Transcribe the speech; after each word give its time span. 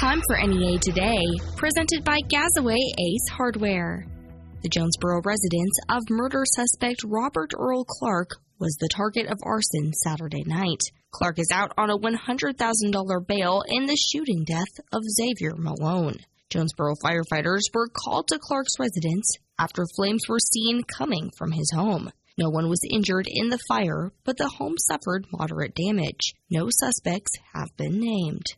Time 0.00 0.22
for 0.28 0.38
NEA 0.46 0.78
Today, 0.78 1.24
presented 1.56 2.04
by 2.04 2.20
Gazaway 2.28 2.76
Ace 2.76 3.28
Hardware. 3.32 4.06
The 4.62 4.68
Jonesboro 4.68 5.22
residence 5.24 5.76
of 5.88 6.08
murder 6.08 6.44
suspect 6.46 7.02
Robert 7.02 7.50
Earl 7.58 7.84
Clark 7.84 8.30
was 8.60 8.76
the 8.78 8.86
target 8.86 9.26
of 9.26 9.40
arson 9.42 9.92
Saturday 9.92 10.44
night. 10.46 10.78
Clark 11.10 11.40
is 11.40 11.50
out 11.52 11.72
on 11.76 11.90
a 11.90 11.98
$100,000 11.98 13.26
bail 13.26 13.64
in 13.66 13.86
the 13.86 13.96
shooting 13.96 14.44
death 14.44 14.70
of 14.92 15.02
Xavier 15.02 15.56
Malone. 15.56 16.18
Jonesboro 16.48 16.94
firefighters 17.02 17.62
were 17.74 17.88
called 17.88 18.28
to 18.28 18.38
Clark's 18.38 18.78
residence 18.78 19.36
after 19.58 19.84
flames 19.96 20.22
were 20.28 20.38
seen 20.38 20.84
coming 20.84 21.32
from 21.36 21.50
his 21.50 21.72
home. 21.72 22.12
No 22.38 22.50
one 22.50 22.68
was 22.68 22.86
injured 22.88 23.26
in 23.28 23.48
the 23.48 23.58
fire, 23.66 24.12
but 24.22 24.36
the 24.36 24.48
home 24.48 24.76
suffered 24.78 25.26
moderate 25.32 25.74
damage. 25.74 26.34
No 26.48 26.68
suspects 26.70 27.32
have 27.52 27.76
been 27.76 27.98
named. 27.98 28.54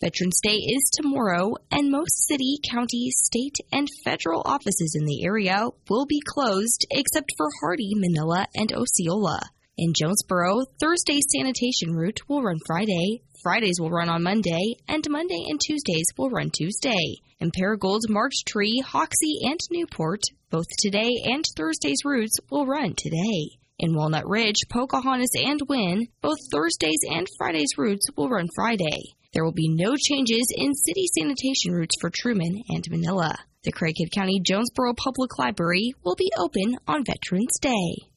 Veterans 0.00 0.40
Day 0.44 0.54
is 0.54 0.90
tomorrow, 0.92 1.54
and 1.72 1.90
most 1.90 2.28
city, 2.28 2.60
county, 2.70 3.10
state, 3.10 3.56
and 3.72 3.88
federal 4.04 4.42
offices 4.44 4.94
in 4.96 5.04
the 5.06 5.24
area 5.24 5.66
will 5.90 6.06
be 6.06 6.20
closed 6.24 6.86
except 6.92 7.32
for 7.36 7.48
Hardy, 7.60 7.94
Manila, 7.96 8.46
and 8.54 8.72
Osceola. 8.72 9.40
In 9.76 9.92
Jonesboro, 9.98 10.66
Thursday's 10.78 11.26
sanitation 11.36 11.96
route 11.96 12.20
will 12.28 12.44
run 12.44 12.58
Friday, 12.64 13.22
Fridays 13.42 13.80
will 13.80 13.90
run 13.90 14.08
on 14.08 14.22
Monday, 14.22 14.76
and 14.86 15.04
Monday 15.10 15.42
and 15.48 15.58
Tuesdays 15.60 16.06
will 16.16 16.30
run 16.30 16.50
Tuesday. 16.50 17.16
In 17.40 17.50
Paragould, 17.50 18.08
Marked 18.08 18.46
Tree, 18.46 18.80
Hoxie, 18.86 19.40
and 19.42 19.58
Newport, 19.72 20.22
both 20.48 20.66
today 20.78 21.10
and 21.24 21.44
Thursday's 21.56 22.04
routes 22.04 22.38
will 22.52 22.66
run 22.66 22.94
today. 22.96 23.58
In 23.80 23.96
Walnut 23.96 24.28
Ridge, 24.28 24.62
Pocahontas, 24.68 25.34
and 25.34 25.60
Wynne, 25.68 26.06
both 26.22 26.38
Thursdays 26.52 27.00
and 27.10 27.26
Fridays 27.36 27.76
routes 27.76 28.06
will 28.16 28.28
run 28.28 28.46
Friday. 28.54 29.16
There 29.38 29.44
will 29.44 29.52
be 29.52 29.68
no 29.68 29.94
changes 29.94 30.52
in 30.52 30.74
city 30.74 31.06
sanitation 31.16 31.72
routes 31.72 31.94
for 32.00 32.10
Trumann 32.10 32.60
and 32.70 32.84
Manila. 32.90 33.38
The 33.62 33.70
Craighead 33.70 34.10
County 34.12 34.40
Jonesboro 34.44 34.94
Public 34.94 35.38
Library 35.38 35.94
will 36.02 36.16
be 36.16 36.32
open 36.36 36.76
on 36.88 37.04
Veterans 37.04 37.56
Day. 37.60 38.08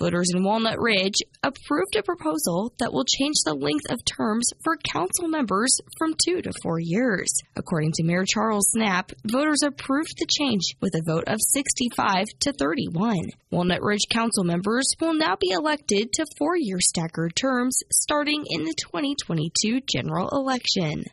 Voters 0.00 0.30
in 0.34 0.42
Walnut 0.42 0.80
Ridge 0.80 1.18
approved 1.42 1.94
a 1.94 2.02
proposal 2.02 2.72
that 2.78 2.90
will 2.90 3.04
change 3.04 3.36
the 3.44 3.52
length 3.52 3.84
of 3.90 4.02
terms 4.06 4.50
for 4.64 4.78
council 4.78 5.28
members 5.28 5.76
from 5.98 6.14
two 6.14 6.40
to 6.40 6.52
four 6.62 6.80
years. 6.80 7.30
According 7.54 7.92
to 7.92 8.04
Mayor 8.04 8.24
Charles 8.26 8.72
Snapp, 8.74 9.12
voters 9.30 9.62
approved 9.62 10.14
the 10.18 10.26
change 10.26 10.62
with 10.80 10.94
a 10.94 11.02
vote 11.06 11.24
of 11.26 11.38
65 11.52 12.28
to 12.40 12.52
31. 12.54 13.28
Walnut 13.50 13.82
Ridge 13.82 14.06
council 14.08 14.42
members 14.42 14.90
will 15.02 15.12
now 15.12 15.36
be 15.38 15.50
elected 15.50 16.14
to 16.14 16.24
four 16.38 16.56
year 16.56 16.78
staggered 16.80 17.36
terms 17.36 17.82
starting 17.92 18.46
in 18.48 18.64
the 18.64 18.74
2022 18.80 19.80
general 19.86 20.30
election. 20.30 21.04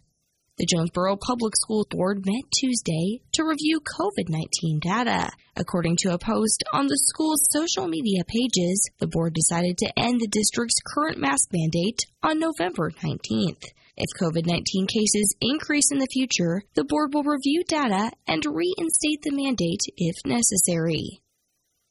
The 0.57 0.65
Jonesboro 0.65 1.17
Public 1.17 1.55
School 1.55 1.85
Board 1.87 2.25
met 2.25 2.49
Tuesday 2.49 3.21
to 3.33 3.43
review 3.43 3.79
COVID 3.79 4.27
19 4.27 4.79
data. 4.79 5.29
According 5.55 5.97
to 5.97 6.15
a 6.15 6.17
post 6.17 6.63
on 6.73 6.87
the 6.87 6.97
school's 6.97 7.47
social 7.51 7.87
media 7.87 8.23
pages, 8.25 8.89
the 8.97 9.05
board 9.05 9.35
decided 9.35 9.77
to 9.77 9.93
end 9.95 10.19
the 10.19 10.27
district's 10.27 10.81
current 10.81 11.19
mask 11.19 11.49
mandate 11.53 12.07
on 12.23 12.39
November 12.39 12.89
19th. 12.89 13.69
If 13.97 14.09
COVID 14.19 14.47
19 14.47 14.87
cases 14.87 15.35
increase 15.41 15.91
in 15.91 15.99
the 15.99 16.09
future, 16.11 16.63
the 16.73 16.85
board 16.85 17.13
will 17.13 17.21
review 17.21 17.63
data 17.63 18.09
and 18.25 18.43
reinstate 18.43 19.21
the 19.21 19.37
mandate 19.37 19.85
if 19.95 20.15
necessary. 20.25 21.21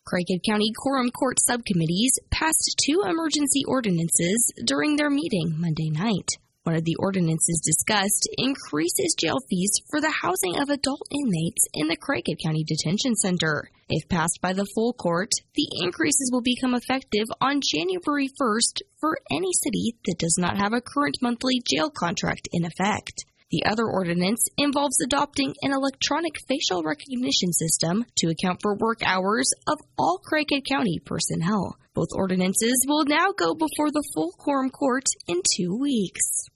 Craighead 0.09 0.43
County 0.45 0.73
Quorum 0.77 1.11
Court 1.11 1.39
subcommittees 1.39 2.19
passed 2.33 2.83
two 2.85 3.05
emergency 3.07 3.63
ordinances 3.69 4.53
during 4.65 4.97
their 4.97 5.11
meeting 5.11 5.55
Monday 5.57 5.91
night. 5.91 6.31
One 6.67 6.75
of 6.75 6.85
the 6.85 6.97
ordinances 6.99 7.63
discussed 7.65 8.29
increases 8.37 9.15
jail 9.17 9.39
fees 9.49 9.71
for 9.89 10.01
the 10.01 10.11
housing 10.11 10.59
of 10.59 10.69
adult 10.69 11.01
inmates 11.13 11.65
in 11.73 11.87
the 11.87 11.97
Craighead 11.97 12.43
County 12.43 12.65
Detention 12.65 13.15
Center. 13.15 13.71
If 13.89 14.09
passed 14.09 14.41
by 14.43 14.53
the 14.53 14.67
full 14.75 14.93
court, 14.93 15.31
the 15.55 15.69
increases 15.81 16.29
will 16.33 16.43
become 16.43 16.75
effective 16.75 17.29
on 17.41 17.61
January 17.63 18.27
1st 18.27 18.83
for 18.99 19.17
any 19.31 19.53
city 19.63 19.95
that 20.07 20.19
does 20.19 20.35
not 20.41 20.59
have 20.59 20.73
a 20.73 20.81
current 20.81 21.15
monthly 21.23 21.63
jail 21.65 21.89
contract 21.89 22.49
in 22.53 22.65
effect. 22.65 23.25
The 23.53 23.63
other 23.65 23.87
ordinance 23.87 24.43
involves 24.59 25.01
adopting 25.01 25.55
an 25.63 25.71
electronic 25.71 26.35
facial 26.49 26.83
recognition 26.83 27.53
system 27.53 28.05
to 28.17 28.31
account 28.31 28.59
for 28.61 28.75
work 28.75 29.07
hours 29.07 29.53
of 29.69 29.79
all 29.97 30.19
Craighead 30.19 30.67
County 30.69 30.99
personnel. 30.99 31.77
Both 31.95 32.09
ordinances 32.13 32.85
will 32.89 33.05
now 33.05 33.31
go 33.31 33.55
before 33.55 33.93
the 33.93 34.03
full 34.13 34.33
quorum 34.33 34.71
court 34.71 35.05
in 35.29 35.43
two 35.57 35.79
weeks. 35.79 36.51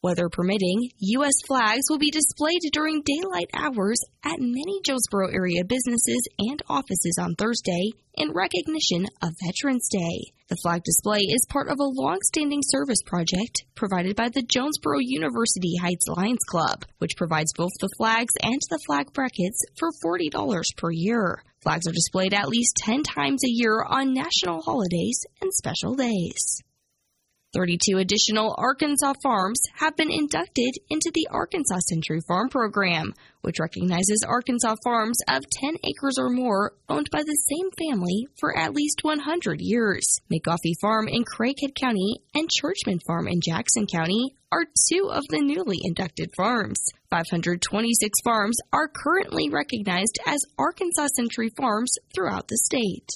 Weather 0.00 0.28
permitting, 0.28 0.90
U.S. 1.18 1.32
flags 1.48 1.90
will 1.90 1.98
be 1.98 2.12
displayed 2.12 2.60
during 2.72 3.02
daylight 3.02 3.50
hours 3.52 3.98
at 4.22 4.38
many 4.38 4.80
Jonesboro 4.86 5.26
area 5.32 5.64
businesses 5.64 6.22
and 6.38 6.62
offices 6.68 7.18
on 7.20 7.34
Thursday 7.34 7.90
in 8.14 8.30
recognition 8.30 9.06
of 9.20 9.34
Veterans 9.44 9.88
Day. 9.90 10.30
The 10.50 10.56
flag 10.62 10.84
display 10.84 11.18
is 11.18 11.48
part 11.48 11.68
of 11.68 11.80
a 11.80 12.00
long-standing 12.00 12.60
service 12.62 13.02
project 13.04 13.64
provided 13.74 14.14
by 14.14 14.28
the 14.28 14.42
Jonesboro 14.42 15.00
University 15.00 15.74
Heights 15.82 16.06
Lions 16.06 16.44
Club, 16.48 16.84
which 16.98 17.16
provides 17.16 17.52
both 17.56 17.72
the 17.80 17.90
flags 17.98 18.34
and 18.40 18.60
the 18.70 18.78
flag 18.86 19.12
brackets 19.12 19.64
for 19.80 19.90
$40 20.06 20.76
per 20.76 20.92
year. 20.92 21.42
Flags 21.60 21.88
are 21.88 21.92
displayed 21.92 22.34
at 22.34 22.48
least 22.48 22.76
10 22.84 23.02
times 23.02 23.42
a 23.44 23.50
year 23.50 23.82
on 23.82 24.14
national 24.14 24.62
holidays 24.62 25.26
and 25.42 25.52
special 25.52 25.96
days. 25.96 26.62
32 27.54 27.96
additional 27.96 28.54
Arkansas 28.58 29.14
farms 29.22 29.60
have 29.76 29.96
been 29.96 30.10
inducted 30.10 30.74
into 30.90 31.10
the 31.14 31.28
Arkansas 31.30 31.78
Century 31.88 32.20
Farm 32.28 32.50
Program, 32.50 33.14
which 33.40 33.58
recognizes 33.58 34.22
Arkansas 34.26 34.76
farms 34.84 35.18
of 35.28 35.42
10 35.62 35.76
acres 35.84 36.18
or 36.18 36.28
more 36.28 36.72
owned 36.90 37.08
by 37.10 37.22
the 37.22 37.38
same 37.48 37.70
family 37.88 38.26
for 38.38 38.56
at 38.56 38.74
least 38.74 39.00
100 39.02 39.60
years. 39.60 40.18
McGoffey 40.30 40.74
Farm 40.82 41.08
in 41.08 41.24
Craighead 41.24 41.74
County 41.74 42.20
and 42.34 42.50
Churchman 42.50 42.98
Farm 43.06 43.26
in 43.26 43.40
Jackson 43.40 43.86
County 43.86 44.34
are 44.52 44.66
two 44.92 45.08
of 45.10 45.24
the 45.30 45.40
newly 45.40 45.78
inducted 45.82 46.30
farms. 46.36 46.78
526 47.10 48.20
farms 48.24 48.58
are 48.72 48.88
currently 48.88 49.48
recognized 49.48 50.18
as 50.26 50.44
Arkansas 50.58 51.08
Century 51.16 51.50
Farms 51.56 51.94
throughout 52.14 52.48
the 52.48 52.58
state. 52.64 53.08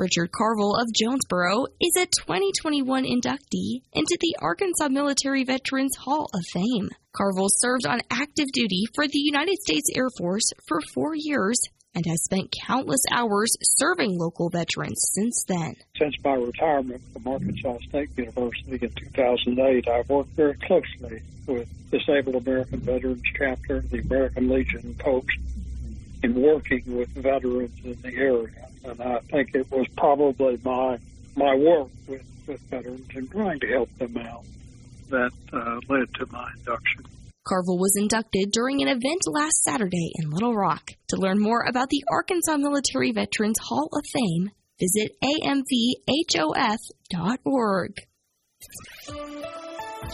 Richard 0.00 0.32
Carville 0.32 0.76
of 0.76 0.90
Jonesboro 0.94 1.66
is 1.78 1.94
a 1.98 2.06
2021 2.06 3.04
inductee 3.04 3.82
into 3.92 4.16
the 4.18 4.34
Arkansas 4.40 4.88
Military 4.88 5.44
Veterans 5.44 5.94
Hall 5.94 6.26
of 6.32 6.40
Fame. 6.54 6.88
Carville 7.12 7.50
served 7.50 7.84
on 7.86 8.00
active 8.10 8.46
duty 8.50 8.86
for 8.94 9.06
the 9.06 9.18
United 9.18 9.58
States 9.58 9.90
Air 9.94 10.08
Force 10.16 10.54
for 10.66 10.80
four 10.94 11.12
years 11.14 11.60
and 11.94 12.06
has 12.06 12.24
spent 12.24 12.56
countless 12.66 13.02
hours 13.12 13.50
serving 13.62 14.18
local 14.18 14.48
veterans 14.48 15.12
since 15.14 15.44
then. 15.46 15.74
Since 15.98 16.14
my 16.24 16.32
retirement 16.32 17.02
from 17.12 17.28
Arkansas 17.28 17.76
State 17.90 18.08
University 18.16 18.78
in 18.80 18.90
2008, 19.12 19.86
I've 19.86 20.08
worked 20.08 20.30
very 20.30 20.56
closely 20.66 21.20
with 21.46 21.68
Disabled 21.90 22.36
American 22.36 22.80
Veterans 22.80 23.22
Chapter, 23.36 23.80
the 23.82 23.98
American 23.98 24.48
Legion 24.48 24.94
Post, 24.98 25.28
in 26.22 26.40
working 26.40 26.96
with 26.96 27.10
veterans 27.10 27.78
in 27.84 28.00
the 28.00 28.16
area 28.16 28.69
and 28.84 29.00
I 29.00 29.18
think 29.30 29.54
it 29.54 29.70
was 29.70 29.86
probably 29.96 30.58
my 30.64 30.98
my 31.36 31.54
work 31.54 31.88
with, 32.08 32.22
with 32.46 32.60
veterans 32.70 33.06
and 33.14 33.30
trying 33.30 33.60
to 33.60 33.66
help 33.68 33.88
them 33.98 34.16
out 34.16 34.44
that 35.10 35.32
uh, 35.52 35.78
led 35.88 36.12
to 36.14 36.26
my 36.30 36.50
induction. 36.58 37.04
Carville 37.46 37.78
was 37.78 37.96
inducted 37.98 38.50
during 38.52 38.82
an 38.82 38.88
event 38.88 39.22
last 39.26 39.62
Saturday 39.64 40.12
in 40.16 40.30
Little 40.30 40.54
Rock. 40.54 40.92
To 41.08 41.16
learn 41.16 41.40
more 41.40 41.64
about 41.68 41.88
the 41.88 42.04
Arkansas 42.10 42.56
Military 42.58 43.12
Veterans 43.12 43.58
Hall 43.60 43.88
of 43.92 44.04
Fame, 44.12 44.50
visit 44.78 45.16
amvhof.org. 45.22 45.64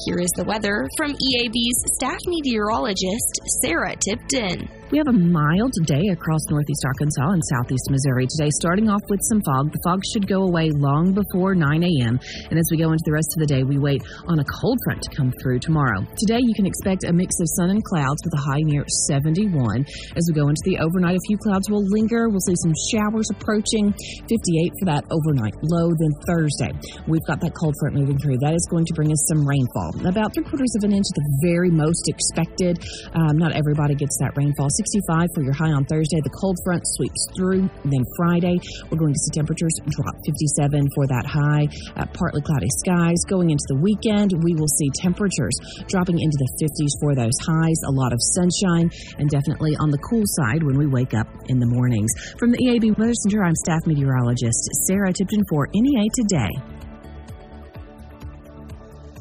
Here 0.06 0.18
is 0.18 0.30
the 0.36 0.44
weather 0.44 0.86
from 0.96 1.12
EAB's 1.12 1.96
staff 1.96 2.20
meteorologist, 2.26 3.40
Sarah 3.62 3.96
Tipton. 3.96 4.68
We 4.92 4.98
have 4.98 5.10
a 5.10 5.18
mild 5.18 5.74
day 5.82 6.14
across 6.14 6.46
northeast 6.46 6.86
Arkansas 6.86 7.34
and 7.34 7.42
southeast 7.50 7.90
Missouri 7.90 8.30
today, 8.30 8.54
starting 8.54 8.86
off 8.86 9.02
with 9.10 9.18
some 9.26 9.42
fog. 9.42 9.74
The 9.74 9.82
fog 9.82 9.98
should 10.14 10.30
go 10.30 10.46
away 10.46 10.70
long 10.70 11.10
before 11.10 11.58
9 11.58 11.66
a.m. 11.66 12.14
And 12.22 12.54
as 12.54 12.70
we 12.70 12.78
go 12.78 12.94
into 12.94 13.02
the 13.02 13.10
rest 13.10 13.34
of 13.34 13.42
the 13.42 13.50
day, 13.50 13.66
we 13.66 13.82
wait 13.82 14.06
on 14.30 14.38
a 14.38 14.46
cold 14.46 14.78
front 14.86 15.02
to 15.02 15.10
come 15.10 15.34
through 15.42 15.58
tomorrow. 15.58 16.06
Today, 16.22 16.38
you 16.38 16.54
can 16.54 16.70
expect 16.70 17.02
a 17.02 17.10
mix 17.10 17.34
of 17.42 17.50
sun 17.58 17.74
and 17.74 17.82
clouds 17.82 18.22
with 18.22 18.30
a 18.38 18.42
high 18.46 18.62
near 18.62 18.86
71. 19.10 19.82
As 20.14 20.22
we 20.30 20.38
go 20.38 20.46
into 20.46 20.62
the 20.62 20.78
overnight, 20.78 21.18
a 21.18 21.26
few 21.26 21.38
clouds 21.42 21.66
will 21.66 21.82
linger. 21.90 22.30
We'll 22.30 22.46
see 22.46 22.54
some 22.54 22.74
showers 22.94 23.26
approaching 23.34 23.90
58 23.90 24.70
for 24.78 24.86
that 24.86 25.02
overnight 25.10 25.58
low. 25.66 25.90
Then 25.98 26.14
Thursday, 26.30 26.70
we've 27.10 27.26
got 27.26 27.42
that 27.42 27.58
cold 27.58 27.74
front 27.82 27.98
moving 27.98 28.22
through. 28.22 28.38
That 28.38 28.54
is 28.54 28.62
going 28.70 28.86
to 28.86 28.94
bring 28.94 29.10
us 29.10 29.22
some 29.34 29.42
rainfall, 29.42 30.06
about 30.06 30.30
three 30.30 30.46
quarters 30.46 30.70
of 30.78 30.86
an 30.86 30.94
inch 30.94 31.10
at 31.10 31.18
the 31.18 31.28
very 31.42 31.74
most 31.74 32.06
expected. 32.06 32.78
Um, 33.18 33.34
not 33.34 33.50
everybody 33.50 33.98
gets 33.98 34.14
that 34.22 34.30
rainfall 34.38 34.70
65 34.76 35.28
for 35.34 35.42
your 35.42 35.56
high 35.56 35.72
on 35.72 35.84
Thursday. 35.84 36.20
The 36.20 36.36
cold 36.36 36.56
front 36.64 36.82
sweeps 36.84 37.26
through. 37.34 37.68
Then 37.84 38.04
Friday, 38.16 38.60
we're 38.90 39.00
going 39.00 39.16
to 39.16 39.22
see 39.24 39.32
temperatures 39.32 39.72
drop 39.88 40.14
57 40.24 40.92
for 40.94 41.06
that 41.08 41.24
high. 41.24 41.68
Uh, 41.96 42.06
partly 42.12 42.42
cloudy 42.42 42.68
skies. 42.84 43.16
Going 43.28 43.50
into 43.50 43.64
the 43.72 43.80
weekend, 43.80 44.36
we 44.44 44.54
will 44.54 44.68
see 44.68 44.88
temperatures 45.00 45.56
dropping 45.88 46.20
into 46.20 46.36
the 46.36 46.50
50s 46.60 46.92
for 47.00 47.16
those 47.16 47.36
highs. 47.40 47.80
A 47.88 47.94
lot 47.96 48.12
of 48.12 48.20
sunshine 48.36 48.92
and 49.18 49.28
definitely 49.30 49.76
on 49.80 49.90
the 49.90 49.98
cool 50.04 50.24
side 50.38 50.62
when 50.62 50.76
we 50.76 50.86
wake 50.86 51.14
up 51.14 51.26
in 51.48 51.58
the 51.58 51.66
mornings. 51.66 52.12
From 52.38 52.52
the 52.52 52.58
EAB 52.58 52.98
Weather 52.98 53.14
Center, 53.24 53.44
I'm 53.44 53.56
staff 53.56 53.86
meteorologist 53.86 54.68
Sarah 54.86 55.12
Tipton 55.12 55.42
for 55.48 55.68
NEA 55.72 56.08
Today. 56.14 56.52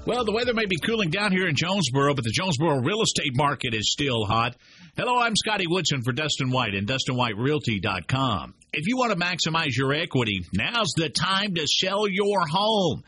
Well, 0.05 0.23
the 0.23 0.33
weather 0.33 0.53
may 0.53 0.67
be 0.67 0.77
cooling 0.77 1.09
down 1.09 1.31
here 1.31 1.47
in 1.47 1.55
Jonesboro, 1.55 2.13
but 2.13 2.23
the 2.23 2.31
Jonesboro 2.31 2.81
real 2.81 3.01
estate 3.01 3.35
market 3.35 3.73
is 3.73 3.91
still 3.91 4.23
hot. 4.25 4.55
Hello, 4.97 5.19
I'm 5.19 5.35
Scotty 5.35 5.67
Woodson 5.67 6.03
for 6.03 6.13
Dustin 6.13 6.51
White 6.51 6.73
and 6.73 6.87
DustinWhiteRealty.com. 6.87 8.53
If 8.71 8.87
you 8.87 8.95
want 8.95 9.11
to 9.11 9.17
maximize 9.17 9.75
your 9.75 9.93
equity, 9.93 10.39
now's 10.53 10.93
the 10.95 11.09
time 11.09 11.55
to 11.55 11.67
sell 11.67 12.07
your 12.07 12.47
home. 12.49 13.03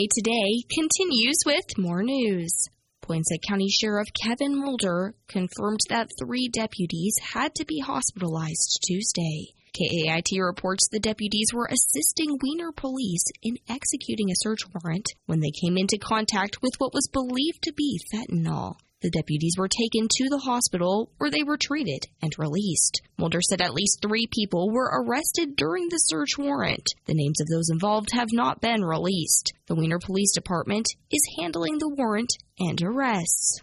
NEA 0.00 0.08
Today 0.14 0.64
continues 0.72 1.36
with 1.44 1.76
more 1.76 2.02
news. 2.02 2.68
Poinsett 3.02 3.42
County 3.46 3.68
Sheriff 3.68 4.08
Kevin 4.14 4.58
Molder 4.58 5.14
confirmed 5.28 5.80
that 5.90 6.08
three 6.18 6.48
deputies 6.50 7.16
had 7.34 7.54
to 7.56 7.66
be 7.66 7.80
hospitalized 7.80 8.80
Tuesday. 8.86 9.52
KAIT 9.74 10.40
reports 10.40 10.88
the 10.88 11.00
deputies 11.00 11.52
were 11.52 11.68
assisting 11.70 12.38
Weiner 12.42 12.72
police 12.72 13.24
in 13.42 13.58
executing 13.68 14.30
a 14.30 14.40
search 14.40 14.60
warrant 14.72 15.06
when 15.26 15.40
they 15.40 15.50
came 15.50 15.76
into 15.76 15.98
contact 15.98 16.62
with 16.62 16.72
what 16.78 16.94
was 16.94 17.10
believed 17.12 17.62
to 17.64 17.72
be 17.74 18.00
fentanyl. 18.10 18.76
The 19.02 19.10
deputies 19.10 19.54
were 19.56 19.68
taken 19.68 20.08
to 20.10 20.28
the 20.28 20.42
hospital 20.44 21.10
where 21.16 21.30
they 21.30 21.42
were 21.42 21.56
treated 21.56 22.04
and 22.20 22.38
released. 22.38 23.00
Molder 23.16 23.40
said 23.40 23.62
at 23.62 23.72
least 23.72 24.02
three 24.02 24.26
people 24.26 24.70
were 24.70 24.90
arrested 24.92 25.56
during 25.56 25.88
the 25.88 25.96
search 25.96 26.36
warrant. 26.36 26.86
The 27.06 27.14
names 27.14 27.40
of 27.40 27.48
those 27.48 27.70
involved 27.70 28.10
have 28.12 28.28
not 28.30 28.60
been 28.60 28.84
released. 28.84 29.54
The 29.66 29.74
Weiner 29.74 29.98
Police 29.98 30.34
Department 30.34 30.86
is 31.10 31.36
handling 31.38 31.78
the 31.78 31.88
warrant 31.88 32.30
and 32.58 32.82
arrests. 32.82 33.62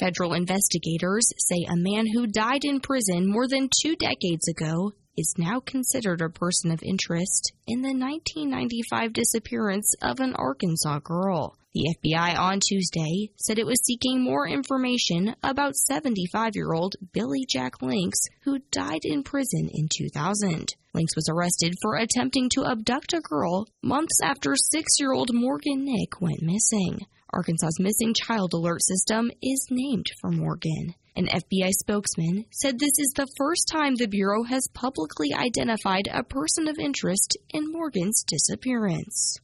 Federal 0.00 0.34
investigators 0.34 1.32
say 1.38 1.64
a 1.68 1.76
man 1.76 2.06
who 2.12 2.26
died 2.26 2.64
in 2.64 2.80
prison 2.80 3.30
more 3.30 3.46
than 3.46 3.70
two 3.80 3.94
decades 3.94 4.48
ago 4.48 4.92
is 5.16 5.34
now 5.38 5.60
considered 5.60 6.20
a 6.20 6.28
person 6.28 6.70
of 6.70 6.82
interest 6.82 7.52
in 7.66 7.82
the 7.82 7.94
1995 7.94 9.12
disappearance 9.12 9.94
of 10.02 10.20
an 10.20 10.34
Arkansas 10.34 10.98
girl. 10.98 11.56
The 11.76 11.94
FBI 12.02 12.38
on 12.38 12.60
Tuesday 12.66 13.32
said 13.36 13.58
it 13.58 13.66
was 13.66 13.84
seeking 13.84 14.24
more 14.24 14.48
information 14.48 15.36
about 15.42 15.76
75 15.76 16.52
year 16.56 16.72
old 16.72 16.96
Billy 17.12 17.44
Jack 17.46 17.82
Lincks, 17.82 18.18
who 18.44 18.60
died 18.70 19.02
in 19.02 19.22
prison 19.22 19.68
in 19.70 19.90
2000. 19.94 20.74
Lincks 20.94 21.14
was 21.14 21.28
arrested 21.28 21.74
for 21.82 21.96
attempting 21.96 22.48
to 22.54 22.64
abduct 22.64 23.12
a 23.12 23.20
girl 23.20 23.66
months 23.82 24.20
after 24.22 24.54
six 24.56 24.94
year 24.98 25.12
old 25.12 25.34
Morgan 25.34 25.84
Nick 25.84 26.18
went 26.18 26.40
missing. 26.40 27.00
Arkansas's 27.30 27.78
missing 27.78 28.14
child 28.14 28.54
alert 28.54 28.80
system 28.82 29.30
is 29.42 29.66
named 29.70 30.06
for 30.18 30.30
Morgan. 30.30 30.94
An 31.14 31.26
FBI 31.26 31.72
spokesman 31.72 32.46
said 32.52 32.78
this 32.78 32.98
is 32.98 33.12
the 33.14 33.28
first 33.36 33.68
time 33.70 33.96
the 33.96 34.08
Bureau 34.08 34.44
has 34.44 34.70
publicly 34.72 35.34
identified 35.34 36.08
a 36.10 36.24
person 36.24 36.68
of 36.68 36.78
interest 36.78 37.36
in 37.50 37.70
Morgan's 37.70 38.24
disappearance. 38.26 39.40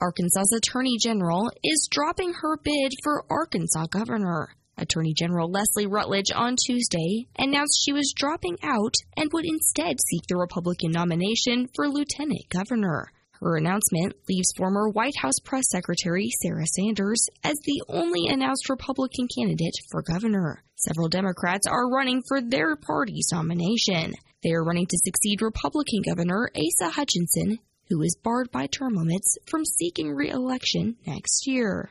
Arkansas's 0.00 0.52
Attorney 0.56 0.96
General 1.02 1.50
is 1.64 1.88
dropping 1.90 2.32
her 2.32 2.56
bid 2.62 2.92
for 3.02 3.24
Arkansas 3.28 3.86
governor. 3.90 4.54
Attorney 4.76 5.12
General 5.12 5.50
Leslie 5.50 5.88
Rutledge 5.88 6.30
on 6.32 6.54
Tuesday 6.54 7.26
announced 7.36 7.82
she 7.84 7.92
was 7.92 8.14
dropping 8.16 8.58
out 8.62 8.94
and 9.16 9.28
would 9.32 9.44
instead 9.44 9.96
seek 10.08 10.22
the 10.28 10.36
Republican 10.36 10.92
nomination 10.92 11.68
for 11.74 11.88
lieutenant 11.88 12.48
governor. 12.48 13.10
Her 13.40 13.56
announcement 13.56 14.14
leaves 14.28 14.52
former 14.56 14.88
White 14.88 15.16
House 15.16 15.40
Press 15.44 15.64
Secretary 15.68 16.28
Sarah 16.42 16.66
Sanders 16.66 17.26
as 17.42 17.58
the 17.64 17.82
only 17.88 18.28
announced 18.28 18.68
Republican 18.68 19.26
candidate 19.36 19.74
for 19.90 20.02
governor. 20.02 20.62
Several 20.76 21.08
Democrats 21.08 21.66
are 21.66 21.90
running 21.90 22.22
for 22.28 22.40
their 22.40 22.76
party's 22.76 23.30
nomination. 23.32 24.14
They 24.44 24.50
are 24.52 24.64
running 24.64 24.86
to 24.86 24.98
succeed 25.04 25.42
Republican 25.42 26.02
Governor 26.02 26.50
Asa 26.54 26.90
Hutchinson, 26.90 27.58
who 27.88 28.02
is 28.02 28.16
barred 28.22 28.50
by 28.50 28.66
term 28.66 28.94
limits 28.94 29.36
from 29.46 29.64
seeking 29.64 30.14
re 30.14 30.30
election 30.30 30.96
next 31.06 31.46
year. 31.46 31.90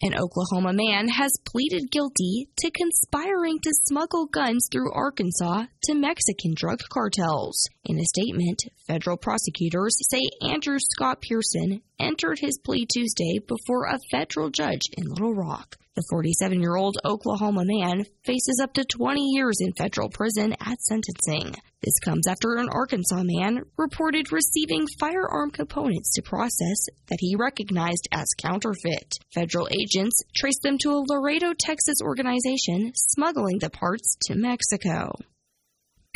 An 0.00 0.14
Oklahoma 0.16 0.72
man 0.72 1.08
has 1.08 1.32
pleaded 1.44 1.90
guilty 1.90 2.48
to 2.58 2.70
conspiring 2.70 3.58
to 3.60 3.74
smuggle 3.86 4.26
guns 4.26 4.68
through 4.70 4.92
Arkansas 4.92 5.64
to 5.82 5.94
Mexican 5.94 6.54
drug 6.54 6.78
cartels. 6.88 7.68
In 7.84 7.98
a 7.98 8.04
statement, 8.04 8.62
federal 8.88 9.16
prosecutors 9.16 9.96
say 10.10 10.22
Andrew 10.42 10.78
Scott 10.80 11.20
Pearson 11.20 11.82
entered 12.00 12.38
his 12.40 12.58
plea 12.58 12.86
Tuesday 12.86 13.38
before 13.38 13.84
a 13.84 13.98
federal 14.10 14.50
judge 14.50 14.88
in 14.96 15.06
Little 15.06 15.34
Rock. 15.34 15.76
The 15.94 16.04
47 16.10 16.60
year 16.60 16.76
old 16.76 16.96
Oklahoma 17.04 17.64
man 17.64 18.04
faces 18.24 18.60
up 18.62 18.72
to 18.74 18.84
20 18.84 19.20
years 19.20 19.56
in 19.60 19.72
federal 19.72 20.08
prison 20.08 20.54
at 20.60 20.80
sentencing. 20.80 21.56
This 21.82 21.98
comes 22.04 22.28
after 22.28 22.54
an 22.54 22.68
Arkansas 22.68 23.22
man 23.24 23.64
reported 23.76 24.30
receiving 24.30 24.86
firearm 25.00 25.50
components 25.50 26.14
to 26.14 26.22
process 26.22 26.86
that 27.08 27.18
he 27.18 27.34
recognized 27.36 28.08
as 28.12 28.28
counterfeit. 28.38 29.18
Federal 29.34 29.68
agents 29.72 30.22
traced 30.36 30.62
them 30.62 30.78
to 30.78 30.90
a 30.90 31.04
Laredo, 31.08 31.52
Texas 31.58 31.98
organization 32.00 32.92
smuggling 32.94 33.58
the 33.58 33.70
parts 33.70 34.16
to 34.22 34.36
Mexico. 34.36 35.10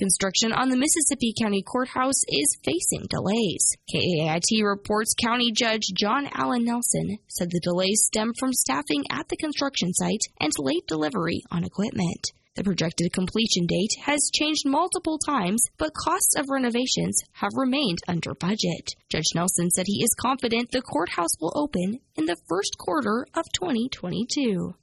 Construction 0.03 0.53
on 0.53 0.69
the 0.69 0.77
Mississippi 0.77 1.33
County 1.41 1.63
Courthouse 1.63 2.25
is 2.27 2.59
facing 2.65 3.07
delays. 3.09 3.77
KAIT 3.89 4.65
reports 4.65 5.15
County 5.15 5.53
Judge 5.53 5.93
John 5.95 6.29
Allen 6.35 6.65
Nelson 6.65 7.19
said 7.29 7.53
the 7.53 7.61
delays 7.63 8.03
stem 8.07 8.33
from 8.37 8.53
staffing 8.53 9.05
at 9.13 9.29
the 9.29 9.37
construction 9.37 9.95
site 9.95 10.23
and 10.41 10.51
late 10.59 10.89
delivery 10.89 11.45
on 11.53 11.63
equipment. 11.63 12.33
The 12.57 12.65
projected 12.65 13.13
completion 13.13 13.67
date 13.67 13.95
has 14.03 14.29
changed 14.35 14.67
multiple 14.67 15.19
times, 15.19 15.63
but 15.79 15.95
costs 15.95 16.35
of 16.37 16.51
renovations 16.51 17.23
have 17.35 17.53
remained 17.55 18.01
under 18.09 18.35
budget. 18.35 18.97
Judge 19.09 19.31
Nelson 19.37 19.71
said 19.71 19.87
he 19.87 20.03
is 20.03 20.17
confident 20.21 20.73
the 20.73 20.83
courthouse 20.83 21.39
will 21.41 21.53
open 21.55 22.01
in 22.17 22.27
the 22.27 22.43
first 22.49 22.77
quarter 22.77 23.25
of 23.35 23.45
2022. 23.55 24.75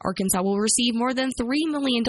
Arkansas 0.00 0.42
will 0.42 0.60
receive 0.60 0.94
more 0.94 1.14
than 1.14 1.30
$3 1.40 1.46
million 1.66 2.04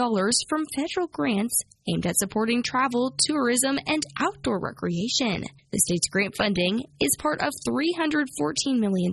from 0.49 0.65
federal 0.75 1.07
grants 1.07 1.61
aimed 1.87 2.05
at 2.05 2.17
supporting 2.17 2.63
travel, 2.63 3.15
tourism, 3.25 3.79
and 3.87 4.03
outdoor 4.17 4.59
recreation. 4.59 5.45
The 5.71 5.79
state's 5.79 6.09
grant 6.09 6.35
funding 6.35 6.83
is 6.99 7.15
part 7.17 7.41
of 7.41 7.53
$314 7.67 8.79
million 8.79 9.11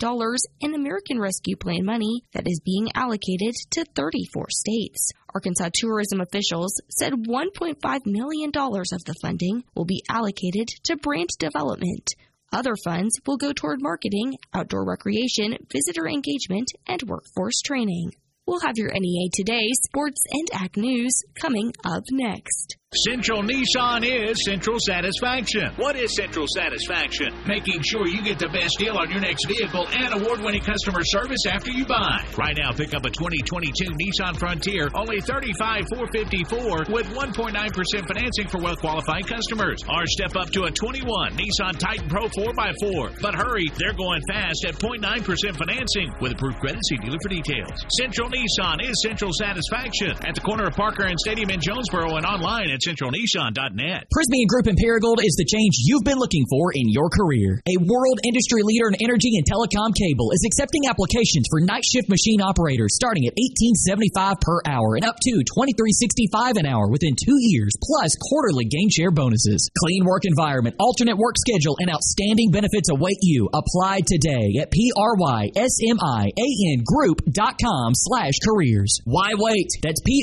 in 0.60 0.74
American 0.74 1.20
Rescue 1.20 1.56
Plan 1.56 1.84
money 1.84 2.22
that 2.32 2.48
is 2.48 2.60
being 2.64 2.88
allocated 2.94 3.54
to 3.72 3.84
34 3.94 4.46
states. 4.50 5.12
Arkansas 5.34 5.70
tourism 5.74 6.20
officials 6.20 6.80
said 6.90 7.12
$1.5 7.12 8.00
million 8.06 8.50
of 8.54 9.04
the 9.04 9.14
funding 9.20 9.64
will 9.74 9.84
be 9.84 10.02
allocated 10.08 10.68
to 10.84 10.96
brand 10.96 11.28
development. 11.38 12.14
Other 12.52 12.74
funds 12.84 13.18
will 13.26 13.38
go 13.38 13.52
toward 13.52 13.80
marketing, 13.80 14.36
outdoor 14.52 14.84
recreation, 14.84 15.56
visitor 15.70 16.06
engagement, 16.06 16.68
and 16.86 17.02
workforce 17.02 17.60
training. 17.62 18.12
We'll 18.46 18.60
have 18.60 18.76
your 18.76 18.90
NEA 18.92 19.30
Today, 19.32 19.68
sports, 19.84 20.20
and 20.32 20.48
ag 20.52 20.76
news 20.76 21.12
coming 21.40 21.72
up 21.84 22.02
next. 22.10 22.76
Central 22.92 23.40
Nissan 23.40 24.04
is 24.04 24.36
Central 24.44 24.76
Satisfaction. 24.84 25.72
What 25.76 25.96
is 25.96 26.14
Central 26.14 26.44
Satisfaction? 26.46 27.32
Making 27.48 27.80
sure 27.80 28.06
you 28.06 28.20
get 28.20 28.38
the 28.38 28.52
best 28.52 28.76
deal 28.76 28.98
on 29.00 29.08
your 29.08 29.20
next 29.20 29.48
vehicle 29.48 29.88
and 29.88 30.12
award-winning 30.20 30.60
customer 30.60 31.00
service 31.00 31.40
after 31.48 31.70
you 31.70 31.86
buy. 31.86 32.20
Right 32.36 32.52
now, 32.52 32.68
pick 32.76 32.92
up 32.92 33.06
a 33.06 33.10
2022 33.10 33.96
Nissan 33.96 34.36
Frontier, 34.36 34.90
only 34.92 35.24
$35,454 35.24 36.92
with 36.92 37.08
1.9% 37.16 37.56
financing 37.56 38.48
for 38.52 38.60
well-qualified 38.60 39.24
customers. 39.24 39.80
Or 39.88 40.04
step 40.04 40.36
up 40.36 40.52
to 40.52 40.64
a 40.64 40.70
21 40.70 41.32
Nissan 41.32 41.78
Titan 41.80 42.10
Pro 42.12 42.28
4x4. 42.28 43.22
But 43.22 43.34
hurry, 43.34 43.72
they're 43.80 43.96
going 43.96 44.20
fast 44.28 44.66
at 44.68 44.74
0.9% 44.76 45.00
financing 45.00 46.12
with 46.20 46.32
approved 46.32 46.60
credit. 46.60 46.84
See 46.92 47.00
dealer 47.00 47.16
for 47.22 47.32
details. 47.32 47.72
Central 47.96 48.28
Nissan 48.28 48.84
is 48.84 49.00
Central 49.00 49.32
Satisfaction 49.32 50.12
at 50.28 50.34
the 50.34 50.42
corner 50.44 50.68
of 50.68 50.76
Parker 50.76 51.08
and 51.08 51.18
Stadium 51.18 51.48
in 51.48 51.58
Jonesboro 51.58 52.20
and 52.20 52.26
online 52.26 52.68
at 52.68 52.81
centralnissan.net. 52.82 54.10
Prysmian 54.10 54.50
Group 54.50 54.66
Imperial 54.66 54.98
Gold 55.00 55.22
is 55.22 55.38
the 55.38 55.46
change 55.46 55.78
you've 55.86 56.02
been 56.02 56.18
looking 56.18 56.42
for 56.50 56.74
in 56.74 56.90
your 56.90 57.06
career. 57.08 57.62
A 57.70 57.78
world 57.78 58.18
industry 58.26 58.66
leader 58.66 58.90
in 58.90 58.98
energy 58.98 59.38
and 59.38 59.46
telecom 59.46 59.94
cable 59.94 60.34
is 60.34 60.42
accepting 60.46 60.90
applications 60.90 61.46
for 61.50 61.60
night 61.62 61.86
shift 61.86 62.10
machine 62.10 62.42
operators 62.42 62.98
starting 62.98 63.30
at 63.30 63.38
$18.75 63.38 64.40
per 64.40 64.58
hour 64.66 64.96
and 64.96 65.04
up 65.06 65.16
to 65.22 65.44
$23.65 65.46 66.58
an 66.58 66.66
hour 66.66 66.90
within 66.90 67.14
two 67.14 67.38
years, 67.38 67.78
plus 67.78 68.10
quarterly 68.18 68.66
gain 68.66 68.90
share 68.90 69.10
bonuses. 69.10 69.70
Clean 69.78 70.04
work 70.04 70.24
environment, 70.24 70.76
alternate 70.78 71.16
work 71.16 71.36
schedule, 71.38 71.76
and 71.78 71.90
outstanding 71.90 72.50
benefits 72.50 72.90
await 72.90 73.18
you. 73.22 73.48
Apply 73.52 74.00
today 74.06 74.58
at 74.58 74.70
prysmian 74.70 76.82
group.com 76.84 77.92
slash 77.94 78.34
careers. 78.42 79.00
Why 79.04 79.34
wait? 79.38 79.68
That's 79.82 80.02
prysmian 80.02 80.22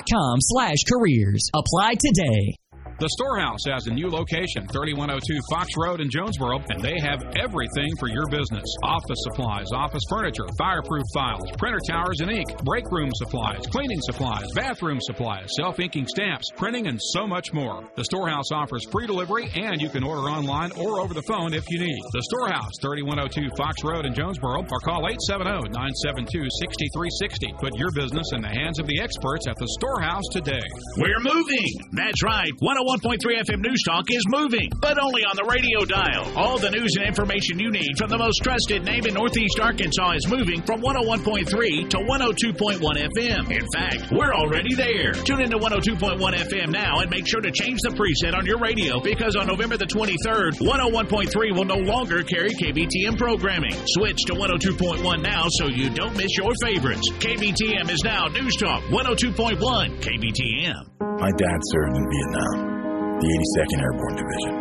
group.com 0.00 0.36
slash 0.40 0.78
careers. 0.88 1.48
Apply 1.54 1.94
today. 1.94 2.59
The 3.00 3.08
Storehouse 3.16 3.64
has 3.64 3.86
a 3.86 3.96
new 3.96 4.12
location, 4.12 4.68
3102 4.68 5.40
Fox 5.48 5.72
Road 5.80 6.04
in 6.04 6.12
Jonesboro, 6.12 6.60
and 6.68 6.84
they 6.84 7.00
have 7.00 7.24
everything 7.32 7.88
for 7.96 8.12
your 8.12 8.28
business 8.28 8.68
office 8.84 9.16
supplies, 9.24 9.72
office 9.72 10.04
furniture, 10.12 10.44
fireproof 10.60 11.08
files, 11.16 11.48
printer 11.56 11.80
towers 11.88 12.20
and 12.20 12.28
ink, 12.28 12.52
break 12.60 12.84
room 12.92 13.08
supplies, 13.16 13.64
cleaning 13.72 14.04
supplies, 14.04 14.44
bathroom 14.52 15.00
supplies, 15.00 15.48
self 15.56 15.80
inking 15.80 16.08
stamps, 16.12 16.52
printing, 16.60 16.88
and 16.92 17.00
so 17.16 17.26
much 17.26 17.54
more. 17.54 17.88
The 17.96 18.04
Storehouse 18.04 18.52
offers 18.52 18.84
free 18.92 19.06
delivery, 19.06 19.48
and 19.48 19.80
you 19.80 19.88
can 19.88 20.04
order 20.04 20.28
online 20.28 20.68
or 20.76 21.00
over 21.00 21.14
the 21.14 21.24
phone 21.24 21.54
if 21.54 21.64
you 21.70 21.80
need. 21.80 22.04
The 22.12 22.28
Storehouse, 22.28 22.76
3102 22.84 23.48
Fox 23.56 23.80
Road 23.80 24.04
in 24.04 24.12
Jonesboro, 24.12 24.68
or 24.68 24.80
call 24.84 25.08
870 25.08 25.72
972 25.72 26.36
6360. 26.68 27.56
Put 27.64 27.72
your 27.80 27.96
business 27.96 28.28
in 28.36 28.44
the 28.44 28.52
hands 28.52 28.76
of 28.76 28.84
the 28.84 29.00
experts 29.00 29.48
at 29.48 29.56
the 29.56 29.68
Storehouse 29.80 30.28
today. 30.36 30.68
We're 31.00 31.24
moving. 31.24 31.96
That's 31.96 32.20
right. 32.20 32.52
101. 32.60 32.89
101.3 32.90 33.22
FM 33.46 33.62
News 33.62 33.82
Talk 33.86 34.02
is 34.10 34.24
moving, 34.26 34.68
but 34.80 34.98
only 35.00 35.22
on 35.22 35.36
the 35.38 35.46
radio 35.46 35.86
dial. 35.86 36.26
All 36.34 36.58
the 36.58 36.74
news 36.74 36.90
and 36.98 37.06
information 37.06 37.60
you 37.60 37.70
need 37.70 37.94
from 37.96 38.10
the 38.10 38.18
most 38.18 38.42
trusted 38.42 38.82
name 38.82 39.06
in 39.06 39.14
Northeast 39.14 39.62
Arkansas 39.62 40.18
is 40.18 40.26
moving 40.26 40.60
from 40.62 40.82
101.3 40.82 41.46
to 41.86 41.98
102.1 42.02 42.82
FM. 42.82 43.46
In 43.46 43.66
fact, 43.70 44.10
we're 44.10 44.34
already 44.34 44.74
there. 44.74 45.12
Tune 45.22 45.38
into 45.38 45.56
102.1 45.58 46.18
FM 46.18 46.74
now 46.74 46.98
and 46.98 47.08
make 47.10 47.30
sure 47.30 47.40
to 47.40 47.52
change 47.52 47.78
the 47.86 47.94
preset 47.94 48.34
on 48.34 48.44
your 48.44 48.58
radio 48.58 48.98
because 48.98 49.36
on 49.36 49.46
November 49.46 49.76
the 49.76 49.86
23rd, 49.86 50.58
101.3 50.58 51.30
will 51.54 51.70
no 51.70 51.78
longer 51.78 52.24
carry 52.24 52.50
KBTM 52.50 53.14
programming. 53.16 53.76
Switch 53.94 54.18
to 54.26 54.34
102.1 54.34 55.22
now 55.22 55.46
so 55.62 55.68
you 55.68 55.90
don't 55.90 56.16
miss 56.16 56.34
your 56.34 56.50
favorites. 56.66 57.06
KBTM 57.22 57.86
is 57.86 58.02
now 58.02 58.26
News 58.26 58.56
Talk 58.56 58.82
102.1 58.90 59.62
KBTM. 60.02 61.20
My 61.20 61.30
dad 61.30 61.60
served 61.70 61.94
in 61.94 62.06
Vietnam 62.10 62.79
the 63.20 63.28
82nd 63.28 63.78
Airborne 63.84 64.16
Division. 64.16 64.52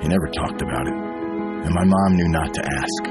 He 0.00 0.06
never 0.08 0.28
talked 0.32 0.62
about 0.64 0.88
it, 0.88 0.96
and 0.96 1.72
my 1.76 1.84
mom 1.84 2.16
knew 2.16 2.28
not 2.32 2.54
to 2.54 2.62
ask. 2.64 3.02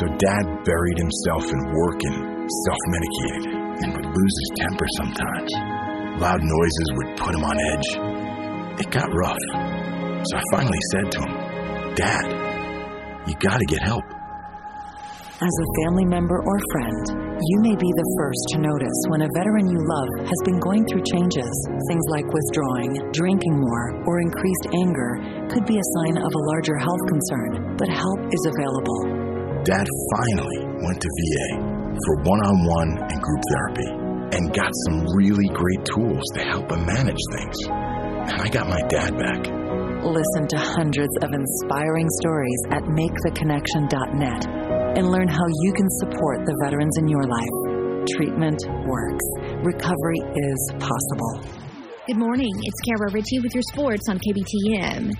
So 0.00 0.06
dad 0.16 0.44
buried 0.64 0.98
himself 0.98 1.44
in 1.44 1.60
work 1.76 2.00
and 2.08 2.16
self 2.48 2.82
medicated 2.88 3.44
and 3.84 3.88
would 3.92 4.06
lose 4.06 4.36
his 4.40 4.50
temper 4.64 4.86
sometimes. 4.96 5.50
Loud 6.20 6.40
noises 6.40 6.88
would 6.96 7.16
put 7.16 7.34
him 7.34 7.44
on 7.44 7.56
edge. 7.58 7.88
It 8.80 8.90
got 8.90 9.08
rough. 9.12 9.44
So 10.24 10.36
I 10.36 10.42
finally 10.52 10.78
said 10.92 11.12
to 11.12 11.18
him, 11.20 11.32
Dad, 11.96 12.26
you 13.26 13.34
gotta 13.40 13.64
get 13.66 13.82
help. 13.82 14.04
As 15.40 15.56
a 15.56 15.72
family 15.80 16.04
member 16.04 16.36
or 16.36 16.60
friend, 16.68 17.40
you 17.40 17.58
may 17.64 17.72
be 17.72 17.88
the 17.96 18.10
first 18.20 18.44
to 18.52 18.60
notice 18.60 18.98
when 19.08 19.24
a 19.24 19.32
veteran 19.32 19.72
you 19.72 19.80
love 19.80 20.28
has 20.28 20.40
been 20.44 20.60
going 20.60 20.84
through 20.84 21.00
changes. 21.08 21.48
Things 21.88 22.06
like 22.12 22.28
withdrawing, 22.28 22.92
drinking 23.16 23.56
more, 23.56 24.04
or 24.04 24.20
increased 24.20 24.66
anger 24.84 25.16
could 25.48 25.64
be 25.64 25.80
a 25.80 25.90
sign 25.96 26.20
of 26.20 26.28
a 26.28 26.44
larger 26.52 26.76
health 26.76 27.00
concern, 27.08 27.72
but 27.80 27.88
help 27.88 28.20
is 28.20 28.44
available. 28.52 29.00
Dad 29.64 29.88
finally 30.12 30.60
went 30.84 31.00
to 31.00 31.08
VA 31.08 31.48
for 31.88 32.14
one 32.28 32.44
on 32.44 32.56
one 32.76 32.90
and 33.00 33.20
group 33.24 33.42
therapy 33.48 33.90
and 34.36 34.52
got 34.52 34.68
some 34.92 35.08
really 35.16 35.48
great 35.56 35.88
tools 35.88 36.20
to 36.36 36.44
help 36.52 36.68
him 36.68 36.84
manage 36.84 37.22
things. 37.32 37.56
And 38.28 38.44
I 38.44 38.48
got 38.52 38.68
my 38.68 38.84
dad 38.92 39.16
back. 39.16 39.40
Listen 40.04 40.44
to 40.52 40.60
hundreds 40.60 41.16
of 41.24 41.32
inspiring 41.32 42.12
stories 42.20 42.60
at 42.76 42.84
maketheconnection.net 42.92 44.59
and 44.96 45.10
learn 45.10 45.28
how 45.28 45.46
you 45.62 45.72
can 45.72 45.88
support 46.00 46.44
the 46.46 46.56
veterans 46.64 46.96
in 46.98 47.08
your 47.08 47.22
life. 47.24 48.06
Treatment 48.16 48.58
works. 48.86 49.26
Recovery 49.62 50.22
is 50.34 50.60
possible. 50.78 51.44
Good 52.06 52.18
morning. 52.18 52.50
It's 52.62 52.80
Kara 52.88 53.12
Ritchie 53.12 53.40
with 53.40 53.54
your 53.54 53.62
sports 53.72 54.08
on 54.08 54.18
KBTM. 54.18 55.12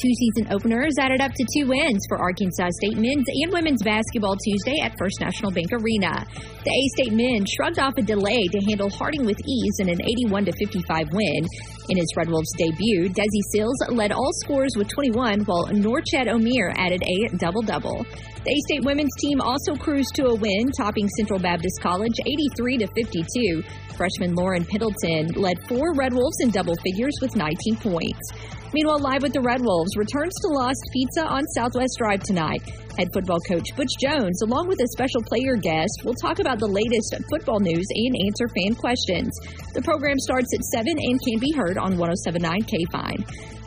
Two 0.00 0.14
season 0.18 0.50
openers 0.50 0.94
added 0.98 1.20
up 1.20 1.32
to 1.32 1.46
two 1.54 1.68
wins 1.68 2.00
for 2.08 2.18
Arkansas 2.18 2.70
State 2.80 2.96
men's 2.96 3.26
and 3.28 3.52
women's 3.52 3.82
basketball 3.82 4.36
Tuesday 4.36 4.80
at 4.80 4.96
First 4.98 5.20
National 5.20 5.52
Bank 5.52 5.68
Arena. 5.70 6.26
The 6.64 6.70
A 6.70 6.82
State 6.96 7.12
men 7.12 7.44
shrugged 7.44 7.78
off 7.78 7.92
a 7.98 8.02
delay 8.02 8.42
to 8.50 8.60
handle 8.66 8.88
Harding 8.88 9.26
with 9.26 9.38
ease 9.46 9.76
in 9.80 9.90
an 9.90 10.00
81 10.00 10.46
55 10.46 11.12
win. 11.12 11.46
In 11.90 11.96
his 11.98 12.08
Red 12.16 12.30
Wolves 12.30 12.50
debut, 12.56 13.10
Desi 13.10 13.42
Sills 13.52 13.76
led 13.90 14.12
all 14.12 14.32
scorers 14.44 14.72
with 14.76 14.88
21, 14.88 15.44
while 15.44 15.66
Norchad 15.68 16.26
Omier 16.26 16.72
added 16.76 17.02
a 17.02 17.36
double 17.36 17.62
double. 17.62 18.06
The 18.44 18.50
A 18.50 18.58
State 18.66 18.84
women's 18.84 19.14
team 19.20 19.40
also 19.40 19.76
cruised 19.76 20.14
to 20.16 20.26
a 20.26 20.34
win, 20.34 20.72
topping 20.76 21.08
Central 21.16 21.38
Baptist 21.38 21.80
College 21.82 22.16
83 22.24 22.86
52. 22.96 23.62
Freshman 23.96 24.34
Lauren 24.34 24.64
Pendleton 24.64 25.28
led 25.36 25.62
four 25.68 25.94
Red 25.94 26.14
Wolves 26.14 26.38
in 26.40 26.50
double 26.50 26.74
figures 26.82 27.14
with 27.20 27.36
19 27.36 27.76
points. 27.76 28.61
Meanwhile, 28.72 29.00
Live 29.00 29.22
with 29.22 29.34
the 29.34 29.44
Red 29.44 29.60
Wolves 29.60 29.96
returns 29.98 30.32
to 30.40 30.48
Lost 30.48 30.80
Pizza 30.92 31.28
on 31.28 31.44
Southwest 31.52 31.92
Drive 31.98 32.22
tonight. 32.24 32.64
Head 32.96 33.12
football 33.12 33.40
coach 33.44 33.68
Butch 33.76 33.92
Jones, 34.00 34.40
along 34.40 34.68
with 34.68 34.80
a 34.80 34.88
special 34.96 35.20
player 35.28 35.56
guest, 35.60 36.00
will 36.04 36.16
talk 36.16 36.40
about 36.40 36.58
the 36.58 36.72
latest 36.72 37.12
football 37.28 37.60
news 37.60 37.84
and 37.84 38.16
answer 38.24 38.48
fan 38.48 38.74
questions. 38.74 39.36
The 39.76 39.84
program 39.84 40.16
starts 40.18 40.48
at 40.56 40.64
7 40.72 40.88
and 40.88 41.20
can 41.20 41.38
be 41.38 41.52
heard 41.52 41.76
on 41.76 42.00
1079 42.00 42.64
K 42.64 42.80
Fine. 42.88 43.20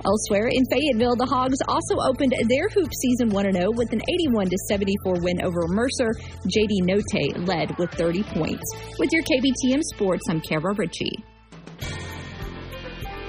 Elsewhere 0.05 0.49
in 0.49 0.65
Fayetteville, 0.73 1.17
the 1.17 1.29
Hogs 1.29 1.61
also 1.67 2.01
opened 2.01 2.33
their 2.49 2.69
hoop 2.69 2.89
season 2.89 3.29
1 3.29 3.53
0 3.53 3.77
with 3.77 3.93
an 3.93 4.01
81 4.01 4.49
74 4.69 5.21
win 5.21 5.37
over 5.45 5.69
Mercer. 5.69 6.17
JD 6.49 6.81
Notae 6.81 7.45
led 7.45 7.77
with 7.77 7.93
30 7.93 8.23
points. 8.33 8.65
With 8.97 9.09
your 9.13 9.21
KBTM 9.21 9.81
Sports, 9.93 10.25
I'm 10.29 10.41
Kara 10.41 10.73
Ritchie. 10.73 11.34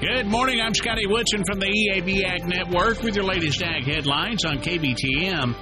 Good 0.01 0.27
morning. 0.27 0.61
I'm 0.61 0.75
Scotty 0.75 1.07
Woodson 1.07 1.43
from 1.47 1.59
the 1.59 1.69
EAB 1.69 2.23
Ag 2.23 2.47
Network 2.47 3.03
with 3.03 3.17
your 3.17 3.25
latest 3.25 3.63
ag 3.63 3.85
headlines 3.85 4.45
on 4.45 4.59
KBTM. 4.59 5.57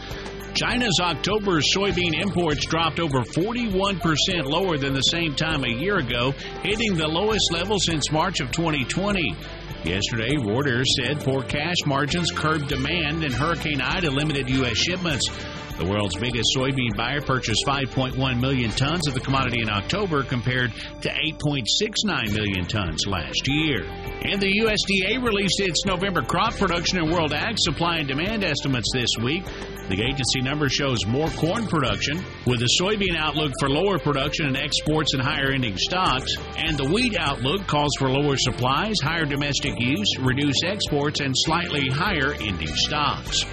China's 0.56 0.98
October 1.00 1.60
soybean 1.60 2.20
imports 2.20 2.66
dropped 2.66 2.98
over 2.98 3.20
41% 3.20 4.00
lower 4.44 4.76
than 4.76 4.92
the 4.92 5.02
same 5.02 5.36
time 5.36 5.62
a 5.62 5.68
year 5.68 5.98
ago, 5.98 6.32
hitting 6.64 6.96
the 6.96 7.06
lowest 7.06 7.52
level 7.52 7.78
since 7.78 8.10
March 8.10 8.40
of 8.40 8.50
2020. 8.50 9.36
Yesterday, 9.84 10.36
Reuters 10.36 10.86
said 10.96 11.20
poor 11.20 11.42
cash 11.42 11.76
margins 11.84 12.30
curbed 12.32 12.68
demand 12.68 13.22
and 13.22 13.34
Hurricane 13.34 13.82
Ida 13.82 14.10
limited 14.10 14.48
U.S. 14.48 14.78
shipments. 14.78 15.28
The 15.76 15.84
world's 15.84 16.16
biggest 16.16 16.54
soybean 16.56 16.96
buyer 16.96 17.20
purchased 17.20 17.66
5.1 17.66 18.40
million 18.40 18.70
tons 18.70 19.06
of 19.08 19.14
the 19.14 19.20
commodity 19.20 19.60
in 19.60 19.68
October 19.68 20.22
compared 20.22 20.72
to 21.02 21.10
8.69 21.10 22.32
million 22.32 22.64
tons 22.64 23.06
last 23.06 23.46
year. 23.46 23.84
And 24.22 24.40
the 24.40 24.52
USDA 24.62 25.22
released 25.22 25.60
its 25.60 25.84
November 25.84 26.22
crop 26.22 26.54
production 26.54 26.98
and 26.98 27.12
world 27.12 27.34
ag 27.34 27.56
supply 27.58 27.98
and 27.98 28.08
demand 28.08 28.42
estimates 28.42 28.88
this 28.94 29.10
week. 29.22 29.44
The 29.88 30.02
agency 30.02 30.40
number 30.40 30.70
shows 30.70 31.04
more 31.06 31.28
corn 31.28 31.66
production, 31.66 32.24
with 32.46 32.60
the 32.60 32.70
soybean 32.80 33.16
outlook 33.16 33.52
for 33.60 33.68
lower 33.68 33.98
production 33.98 34.46
and 34.46 34.56
exports 34.56 35.12
and 35.12 35.22
higher 35.22 35.50
ending 35.50 35.76
stocks, 35.76 36.34
and 36.56 36.78
the 36.78 36.90
wheat 36.90 37.16
outlook 37.18 37.66
calls 37.66 37.92
for 37.98 38.08
lower 38.08 38.36
supplies, 38.38 38.94
higher 39.02 39.26
domestic 39.26 39.74
use, 39.78 40.18
reduced 40.20 40.64
exports, 40.64 41.20
and 41.20 41.34
slightly 41.36 41.90
higher 41.90 42.32
ending 42.40 42.74
stocks. 42.74 43.44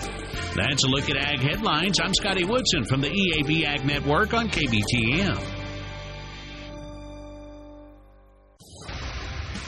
That's 0.56 0.84
a 0.86 0.88
look 0.88 1.10
at 1.10 1.18
Ag 1.18 1.40
Headlines. 1.40 2.00
I'm 2.02 2.14
Scotty 2.14 2.46
Woodson 2.46 2.86
from 2.86 3.02
the 3.02 3.10
EAB 3.10 3.66
Ag 3.66 3.86
Network 3.86 4.34
on 4.34 4.48
KBTM. 4.50 5.51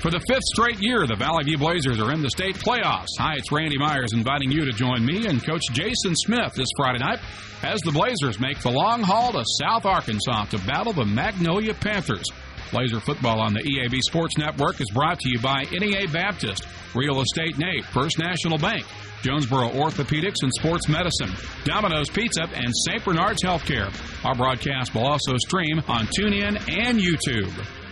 For 0.03 0.11
the 0.11 0.19
fifth 0.27 0.43
straight 0.51 0.81
year, 0.81 1.07
the 1.07 1.15
Valley 1.15 1.45
View 1.45 1.57
Blazers 1.57 2.01
are 2.01 2.11
in 2.11 2.21
the 2.21 2.29
state 2.29 2.57
playoffs. 2.57 3.15
Hi, 3.19 3.35
it's 3.37 3.53
Randy 3.53 3.77
Myers 3.77 4.11
inviting 4.11 4.51
you 4.51 4.65
to 4.65 4.73
join 4.73 5.05
me 5.05 5.27
and 5.27 5.41
Coach 5.41 5.61
Jason 5.71 6.13
Smith 6.13 6.51
this 6.55 6.67
Friday 6.75 6.99
night 6.99 7.19
as 7.63 7.79
the 7.79 7.93
Blazers 7.93 8.37
make 8.37 8.59
the 8.59 8.69
long 8.69 9.01
haul 9.01 9.31
to 9.31 9.45
South 9.61 9.85
Arkansas 9.85 10.43
to 10.51 10.57
battle 10.67 10.91
the 10.91 11.05
Magnolia 11.05 11.73
Panthers. 11.73 12.25
Blazer 12.73 12.99
football 12.99 13.39
on 13.39 13.53
the 13.53 13.61
EAB 13.61 14.01
Sports 14.01 14.37
Network 14.37 14.81
is 14.81 14.91
brought 14.91 15.21
to 15.21 15.29
you 15.29 15.39
by 15.39 15.63
NEA 15.71 16.09
Baptist, 16.11 16.67
Real 16.93 17.21
Estate 17.21 17.57
Nate, 17.57 17.85
First 17.85 18.19
National 18.19 18.57
Bank, 18.57 18.85
Jonesboro 19.21 19.69
Orthopedics 19.69 20.43
and 20.43 20.51
Sports 20.59 20.89
Medicine, 20.89 21.31
Domino's 21.63 22.09
Pizza, 22.09 22.43
and 22.53 22.75
St. 22.75 23.05
Bernard's 23.05 23.41
Healthcare. 23.41 23.87
Our 24.25 24.35
broadcast 24.35 24.93
will 24.93 25.07
also 25.07 25.37
stream 25.37 25.81
on 25.87 26.07
TuneIn 26.07 26.57
and 26.67 26.99
YouTube. 26.99 27.82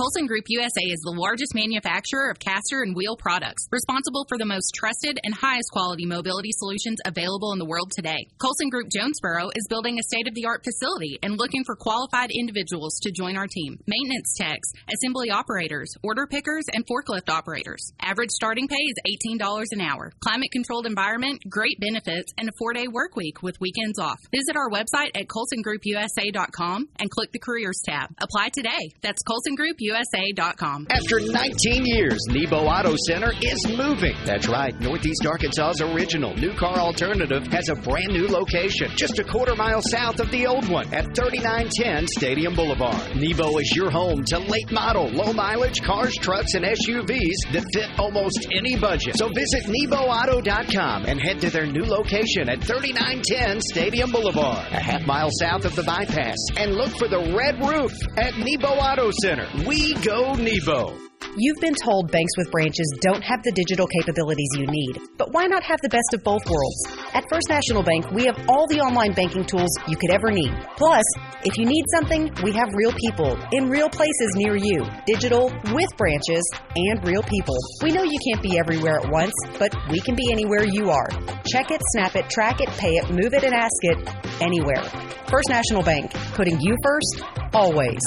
Colson 0.00 0.24
Group 0.24 0.48
USA 0.48 0.80
is 0.88 1.04
the 1.04 1.12
largest 1.12 1.52
manufacturer 1.52 2.32
of 2.32 2.40
caster 2.40 2.80
and 2.80 2.96
wheel 2.96 3.20
products, 3.20 3.68
responsible 3.68 4.24
for 4.32 4.38
the 4.40 4.48
most 4.48 4.72
trusted 4.72 5.20
and 5.20 5.36
highest 5.36 5.68
quality 5.76 6.06
mobility 6.08 6.56
solutions 6.56 6.96
available 7.04 7.52
in 7.52 7.60
the 7.60 7.68
world 7.68 7.92
today. 7.92 8.16
Colson 8.40 8.72
Group 8.72 8.88
Jonesboro 8.88 9.52
is 9.52 9.68
building 9.68 10.00
a 10.00 10.08
state 10.08 10.24
of 10.24 10.32
the 10.32 10.48
art 10.48 10.64
facility 10.64 11.20
and 11.20 11.36
looking 11.36 11.68
for 11.68 11.76
qualified 11.76 12.32
individuals 12.32 12.96
to 13.04 13.12
join 13.12 13.36
our 13.36 13.44
team. 13.44 13.76
Maintenance 13.84 14.32
techs, 14.40 14.72
assembly 14.88 15.28
operators, 15.28 15.92
order 16.00 16.24
pickers, 16.24 16.64
and 16.72 16.80
forklift 16.88 17.28
operators. 17.28 17.92
Average 18.00 18.32
starting 18.32 18.72
pay 18.72 18.80
is 18.80 19.20
$18 19.28 19.36
an 19.72 19.82
hour. 19.82 20.12
Climate 20.24 20.48
controlled 20.50 20.86
environment, 20.86 21.44
great 21.44 21.76
benefits, 21.78 22.32
and 22.38 22.48
a 22.48 22.56
four 22.56 22.72
day 22.72 22.88
work 22.88 23.16
week 23.16 23.42
with 23.42 23.60
weekends 23.60 23.98
off. 23.98 24.16
Visit 24.32 24.56
our 24.56 24.72
website 24.72 25.12
at 25.12 25.28
colsongroupusa.com 25.28 26.88
and 26.98 27.10
click 27.10 27.32
the 27.32 27.38
careers 27.38 27.82
tab. 27.84 28.08
Apply 28.16 28.48
today. 28.48 28.96
That's 29.02 29.22
Colson 29.28 29.56
Group 29.56 29.76
USA. 29.76 29.89
USA.com. 29.90 30.86
After 30.90 31.18
19 31.20 31.84
years, 31.84 32.18
Nebo 32.28 32.58
Auto 32.58 32.94
Center 33.08 33.32
is 33.42 33.66
moving. 33.76 34.14
That's 34.24 34.46
right. 34.48 34.78
Northeast 34.80 35.26
Arkansas's 35.26 35.80
original 35.80 36.34
new 36.36 36.54
car 36.54 36.76
alternative 36.76 37.46
has 37.48 37.68
a 37.68 37.74
brand 37.74 38.12
new 38.12 38.28
location 38.28 38.90
just 38.96 39.18
a 39.18 39.24
quarter 39.24 39.56
mile 39.56 39.82
south 39.82 40.20
of 40.20 40.30
the 40.30 40.46
old 40.46 40.68
one 40.68 40.86
at 40.94 41.14
3910 41.16 42.06
Stadium 42.06 42.54
Boulevard. 42.54 43.16
Nebo 43.16 43.58
is 43.58 43.72
your 43.74 43.90
home 43.90 44.22
to 44.26 44.38
late 44.38 44.70
model, 44.70 45.08
low 45.08 45.32
mileage 45.32 45.80
cars, 45.82 46.14
trucks, 46.16 46.54
and 46.54 46.64
SUVs 46.64 47.52
that 47.52 47.64
fit 47.72 47.88
almost 47.98 48.46
any 48.54 48.76
budget. 48.76 49.16
So 49.16 49.28
visit 49.34 49.64
NeboAuto.com 49.64 51.06
and 51.06 51.20
head 51.20 51.40
to 51.40 51.50
their 51.50 51.66
new 51.66 51.84
location 51.84 52.48
at 52.48 52.62
3910 52.62 53.60
Stadium 53.60 54.12
Boulevard, 54.12 54.66
a 54.70 54.80
half 54.80 55.04
mile 55.06 55.30
south 55.40 55.64
of 55.64 55.74
the 55.74 55.82
bypass, 55.82 56.38
and 56.56 56.74
look 56.74 56.90
for 56.96 57.08
the 57.08 57.34
red 57.34 57.58
roof 57.66 57.92
at 58.16 58.36
Nebo 58.38 58.68
Auto 58.68 59.10
Center. 59.22 59.48
We 59.66 59.79
go 60.02 60.34
Nebo. 60.34 60.94
You've 61.36 61.60
been 61.60 61.74
told 61.74 62.10
banks 62.10 62.32
with 62.36 62.50
branches 62.50 62.86
don't 63.00 63.22
have 63.22 63.42
the 63.44 63.52
digital 63.52 63.86
capabilities 63.86 64.48
you 64.58 64.66
need, 64.66 64.98
but 65.16 65.32
why 65.32 65.46
not 65.46 65.62
have 65.62 65.78
the 65.80 65.88
best 65.88 66.12
of 66.12 66.24
both 66.24 66.44
worlds? 66.44 66.80
At 67.14 67.24
First 67.30 67.48
National 67.48 67.82
Bank, 67.82 68.10
we 68.10 68.26
have 68.26 68.36
all 68.48 68.66
the 68.66 68.80
online 68.80 69.12
banking 69.12 69.44
tools 69.44 69.70
you 69.86 69.96
could 69.96 70.10
ever 70.10 70.30
need. 70.32 70.50
Plus, 70.76 71.04
if 71.44 71.56
you 71.56 71.64
need 71.64 71.84
something, 71.94 72.30
we 72.42 72.52
have 72.52 72.68
real 72.74 72.92
people 72.92 73.38
in 73.52 73.70
real 73.70 73.88
places 73.88 74.34
near 74.34 74.56
you, 74.56 74.84
digital 75.06 75.52
with 75.72 75.88
branches 75.96 76.44
and 76.74 77.06
real 77.06 77.22
people. 77.22 77.56
We 77.82 77.92
know 77.92 78.02
you 78.02 78.18
can't 78.28 78.42
be 78.42 78.58
everywhere 78.58 78.98
at 78.98 79.08
once, 79.08 79.32
but 79.58 79.74
we 79.90 80.00
can 80.00 80.16
be 80.16 80.32
anywhere 80.32 80.64
you 80.64 80.90
are. 80.90 81.08
Check 81.46 81.70
it, 81.70 81.80
snap 81.92 82.16
it, 82.16 82.28
track 82.28 82.60
it, 82.60 82.68
pay 82.76 82.96
it, 82.96 83.08
move 83.08 83.32
it, 83.32 83.44
and 83.44 83.54
ask 83.54 83.78
it 83.82 83.98
anywhere. 84.42 84.82
First 85.28 85.48
National 85.48 85.82
Bank, 85.82 86.12
putting 86.34 86.60
you 86.60 86.74
first, 86.82 87.22
always. 87.54 88.00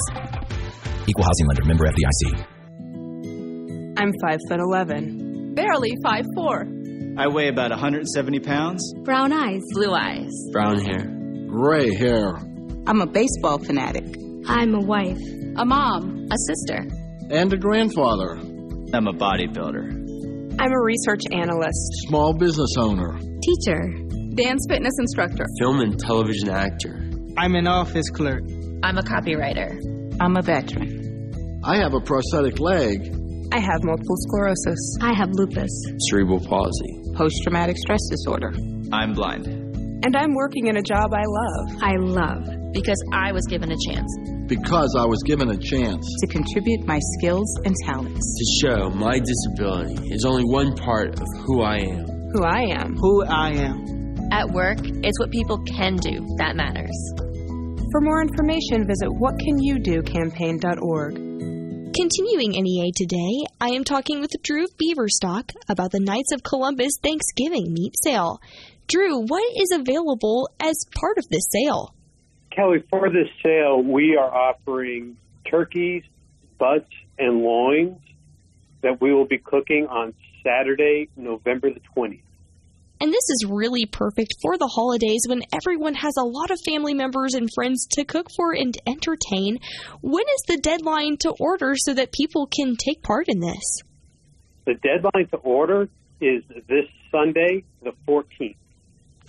Equal 1.06 1.26
housing 1.26 1.48
lender, 1.48 1.66
member 1.66 1.86
FDIC. 1.86 2.46
I'm 4.00 4.12
5 4.22 4.40
foot 4.48 4.60
11. 4.60 5.54
Barely 5.54 5.94
5 6.04 6.26
4. 6.36 6.66
I 7.18 7.28
weigh 7.28 7.50
about 7.50 7.70
170 7.72 8.40
pounds. 8.40 8.94
Brown 9.04 9.32
eyes. 9.32 9.62
Blue 9.74 9.94
eyes. 9.94 10.32
Brown 10.52 10.80
hair. 10.80 11.06
Gray 11.48 11.94
hair. 11.94 12.36
I'm 12.88 13.02
a 13.02 13.06
baseball 13.06 13.60
fanatic. 13.60 14.04
I'm 14.48 14.74
a 14.74 14.80
wife. 14.80 15.20
A 15.58 15.66
mom. 15.66 16.28
A 16.32 16.38
sister. 16.48 16.88
And 17.30 17.54
a 17.54 17.58
grandfather. 17.58 18.38
I'm 18.94 19.08
a 19.08 19.14
bodybuilder. 19.14 20.56
I'm 20.60 20.72
a 20.72 20.82
research 20.84 21.22
analyst. 21.32 22.08
Small 22.08 22.34
business 22.34 22.76
owner. 22.80 23.20
Teacher. 23.42 23.82
Dance 24.36 24.66
fitness 24.70 24.94
instructor. 25.00 25.46
Film 25.60 25.82
and 25.82 26.00
television 26.00 26.50
actor. 26.50 27.00
I'm 27.38 27.56
an 27.56 27.68
office 27.68 28.10
clerk. 28.10 28.44
I'm 28.84 28.98
a 28.98 29.04
copywriter. 29.04 29.80
I'm 30.20 30.36
a 30.36 30.42
veteran. 30.42 30.93
I 31.66 31.78
have 31.78 31.94
a 31.94 32.02
prosthetic 32.02 32.60
leg. 32.60 33.16
I 33.54 33.60
have 33.60 33.84
multiple 33.84 34.18
sclerosis. 34.18 34.98
I 35.02 35.14
have 35.14 35.30
lupus. 35.32 35.72
Cerebral 36.10 36.42
palsy. 36.42 37.02
Post 37.16 37.36
traumatic 37.44 37.78
stress 37.78 38.02
disorder. 38.10 38.52
I'm 38.92 39.14
blind. 39.14 39.48
And 40.04 40.18
I'm 40.18 40.34
working 40.36 40.68
in 40.68 40.76
a 40.76 40.82
job 40.82 41.14
I 41.14 41.24
love. 41.26 41.78
I 41.82 41.96
love 41.96 42.44
because 42.74 43.02
I 43.14 43.32
was 43.32 43.46
given 43.48 43.72
a 43.72 43.78
chance. 43.88 44.14
Because 44.48 44.94
I 45.00 45.06
was 45.06 45.24
given 45.26 45.52
a 45.52 45.58
chance 45.58 46.06
to 46.20 46.28
contribute 46.28 46.86
my 46.86 47.00
skills 47.18 47.48
and 47.64 47.74
talents. 47.86 48.36
To 48.40 48.46
show 48.68 48.90
my 48.90 49.20
disability 49.20 50.10
is 50.12 50.26
only 50.26 50.44
one 50.44 50.76
part 50.76 51.18
of 51.18 51.26
who 51.46 51.62
I 51.62 51.78
am. 51.78 52.06
Who 52.34 52.44
I 52.44 52.64
am. 52.78 52.98
Who 52.98 53.24
I 53.24 53.52
am. 53.52 53.86
At 54.34 54.50
work, 54.50 54.80
it's 54.82 55.18
what 55.18 55.32
people 55.32 55.60
can 55.60 55.96
do 55.96 56.28
that 56.40 56.58
matters. 56.58 57.14
For 57.94 58.02
more 58.02 58.22
information, 58.22 58.86
visit 58.86 59.08
whatcanyoudocampaign.org. 59.08 61.33
Continuing 61.94 62.54
NEA 62.54 62.92
today, 62.96 63.46
I 63.62 63.68
am 63.76 63.84
talking 63.84 64.20
with 64.20 64.32
Drew 64.42 64.66
Beaverstock 64.66 65.52
about 65.70 65.92
the 65.92 66.00
Knights 66.00 66.32
of 66.32 66.42
Columbus 66.42 66.94
Thanksgiving 67.04 67.72
meat 67.72 67.94
sale. 68.04 68.42
Drew, 68.88 69.20
what 69.20 69.44
is 69.56 69.70
available 69.72 70.50
as 70.60 70.74
part 70.96 71.20
of 71.20 71.30
this 71.30 71.44
sale? 71.52 71.94
Kelly, 72.50 72.84
for 72.90 73.12
this 73.12 73.28
sale, 73.44 73.84
we 73.84 74.18
are 74.18 74.34
offering 74.34 75.18
turkeys, 75.48 76.02
butts, 76.58 76.90
and 77.20 77.42
loins 77.42 78.00
that 78.82 79.00
we 79.00 79.14
will 79.14 79.28
be 79.28 79.38
cooking 79.38 79.86
on 79.88 80.16
Saturday, 80.44 81.10
November 81.16 81.70
the 81.70 81.82
20th. 81.96 82.22
And 83.02 83.12
this 83.12 83.30
is 83.30 83.46
really 83.50 83.86
perfect 83.86 84.34
for 84.42 84.58
the 84.58 84.68
holidays 84.68 85.26
when 85.28 85.42
everyone 85.54 85.96
has 85.96 86.14
a 86.18 86.24
lot 86.24 86.52
of 86.52 86.60
family 86.66 86.94
members 86.94 87.34
and 87.34 87.50
friends 87.54 87.88
to 87.92 88.06
cook 88.06 88.28
for 88.36 88.54
and 88.54 88.78
entertain. 88.88 89.60
When 90.02 90.24
is 90.24 90.44
the 90.48 90.58
deadline 90.58 91.18
to 91.22 91.34
order 91.40 91.74
so 91.76 91.94
that 91.96 92.12
people 92.14 92.48
can 92.48 92.76
take 92.78 93.04
part 93.04 93.26
in 93.28 93.40
this? 93.40 93.82
The 94.66 94.76
deadline 94.76 95.28
to 95.32 95.38
order 95.38 95.90
is 96.22 96.44
this 96.70 96.86
Sunday, 97.12 97.66
the 97.82 97.92
14th. 98.08 98.56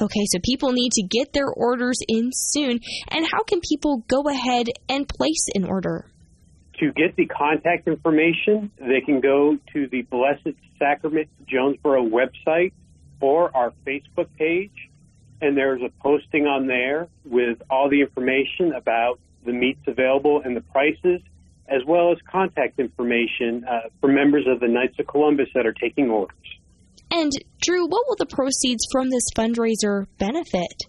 Okay, 0.01 0.25
so 0.33 0.39
people 0.45 0.73
need 0.73 0.93
to 0.93 1.03
get 1.03 1.33
their 1.33 1.49
orders 1.49 1.99
in 2.09 2.31
soon. 2.33 2.81
And 3.09 3.27
how 3.31 3.43
can 3.45 3.61
people 3.61 4.05
go 4.09 4.25
ahead 4.29 4.67
and 4.89 5.09
place 5.09 5.49
an 5.55 5.65
order? 5.65 6.07
To 6.81 6.93
get 6.93 7.15
the 7.17 7.27
contact 7.27 7.87
information, 7.87 8.71
they 8.79 9.01
can 9.05 9.21
go 9.21 9.57
to 9.73 9.87
the 9.89 10.03
Blessed 10.03 10.57
Sacrament 10.79 11.29
Jonesboro 11.47 12.05
website 12.05 12.73
or 13.21 13.55
our 13.57 13.73
Facebook 13.87 14.29
page, 14.39 14.91
and 15.41 15.57
there's 15.57 15.83
a 15.83 15.91
posting 16.03 16.47
on 16.47 16.67
there 16.67 17.09
with 17.25 17.59
all 17.71 17.89
the 17.89 18.01
information 18.01 18.73
about 18.75 19.19
the 19.45 19.53
meats 19.53 19.81
available 19.87 20.43
and 20.45 20.57
the 20.57 20.61
prices, 20.61 21.21
as 21.69 21.83
well 21.87 22.13
as 22.13 22.19
contact 22.31 22.79
information 22.79 23.65
uh, 23.65 23.89
for 24.01 24.09
members 24.09 24.47
of 24.47 24.61
the 24.61 24.69
Knights 24.69 24.99
of 24.99 25.07
Columbus 25.07 25.49
that 25.55 25.67
are 25.67 25.73
taking 25.73 26.11
orders. 26.11 26.37
And 27.11 27.33
Drew, 27.63 27.87
what 27.87 28.07
will 28.09 28.17
the 28.17 28.27
proceeds 28.27 28.87
from 28.91 29.11
this 29.11 29.25
fundraiser 29.37 30.07
benefit? 30.19 30.85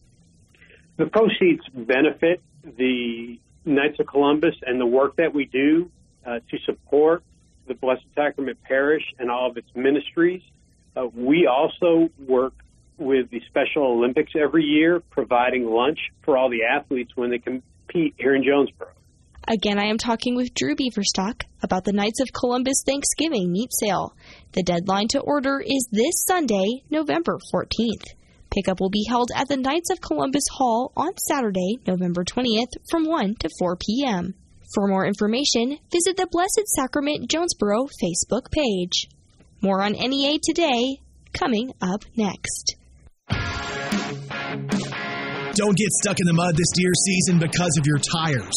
The 0.97 1.05
proceeds 1.05 1.61
benefit 1.73 2.41
the 2.63 3.39
Knights 3.65 3.99
of 3.99 4.07
Columbus 4.07 4.55
and 4.65 4.79
the 4.79 4.85
work 4.85 5.17
that 5.17 5.33
we 5.33 5.45
do 5.45 5.91
uh, 6.25 6.39
to 6.49 6.57
support 6.65 7.23
the 7.67 7.73
Blessed 7.73 8.05
Sacrament 8.15 8.61
Parish 8.63 9.03
and 9.19 9.29
all 9.29 9.49
of 9.49 9.57
its 9.57 9.67
ministries. 9.75 10.41
Uh, 10.95 11.07
we 11.13 11.47
also 11.47 12.09
work 12.27 12.53
with 12.97 13.29
the 13.29 13.41
Special 13.49 13.83
Olympics 13.83 14.31
every 14.41 14.63
year, 14.63 15.01
providing 15.09 15.65
lunch 15.65 15.99
for 16.23 16.37
all 16.37 16.49
the 16.49 16.63
athletes 16.63 17.11
when 17.15 17.29
they 17.29 17.39
compete 17.39 18.15
here 18.17 18.35
in 18.35 18.43
Jonesboro. 18.43 18.89
Again, 19.47 19.77
I 19.77 19.85
am 19.85 19.97
talking 19.97 20.35
with 20.35 20.55
Drew 20.55 20.75
Beaverstock 20.75 21.43
about 21.61 21.83
the 21.83 21.93
Knights 21.93 22.19
of 22.19 22.33
Columbus 22.33 22.81
Thanksgiving 22.85 23.51
meat 23.51 23.69
sale. 23.79 24.15
The 24.53 24.63
deadline 24.63 25.07
to 25.09 25.19
order 25.19 25.61
is 25.63 25.87
this 25.91 26.25
Sunday, 26.25 26.83
November 26.89 27.37
14th. 27.53 28.15
Pickup 28.49 28.79
will 28.79 28.89
be 28.89 29.05
held 29.07 29.29
at 29.35 29.47
the 29.47 29.57
Knights 29.57 29.91
of 29.91 30.01
Columbus 30.01 30.45
Hall 30.51 30.91
on 30.95 31.15
Saturday, 31.17 31.77
November 31.85 32.23
20th 32.23 32.71
from 32.89 33.05
1 33.05 33.35
to 33.41 33.49
4 33.59 33.75
p.m. 33.75 34.33
For 34.73 34.87
more 34.87 35.05
information, 35.05 35.77
visit 35.91 36.17
the 36.17 36.27
Blessed 36.31 36.63
Sacrament 36.75 37.29
Jonesboro 37.29 37.87
Facebook 38.01 38.51
page. 38.51 39.07
More 39.65 39.81
on 39.81 39.93
NEA 39.93 40.37
today, 40.43 41.01
coming 41.33 41.73
up 41.81 42.05
next. 42.15 42.75
Don't 45.55 45.75
get 45.75 45.89
stuck 46.03 46.19
in 46.19 46.27
the 46.27 46.33
mud 46.33 46.55
this 46.55 46.69
deer 46.75 46.93
season 46.93 47.39
because 47.39 47.75
of 47.79 47.87
your 47.87 47.97
tires. 47.97 48.53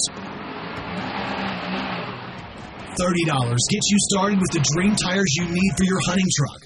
$30 3.01 3.57
gets 3.71 3.89
you 3.89 3.97
started 4.13 4.39
with 4.39 4.51
the 4.53 4.61
dream 4.77 4.95
tires 4.97 5.33
you 5.39 5.49
need 5.49 5.73
for 5.79 5.85
your 5.85 5.99
hunting 6.05 6.29
truck. 6.37 6.61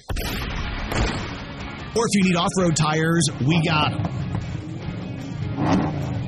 Or 1.95 2.03
if 2.03 2.11
you 2.11 2.23
need 2.25 2.35
off 2.35 2.51
road 2.59 2.75
tires, 2.75 3.23
we 3.47 3.61
got 3.63 3.91
them. 3.93 4.03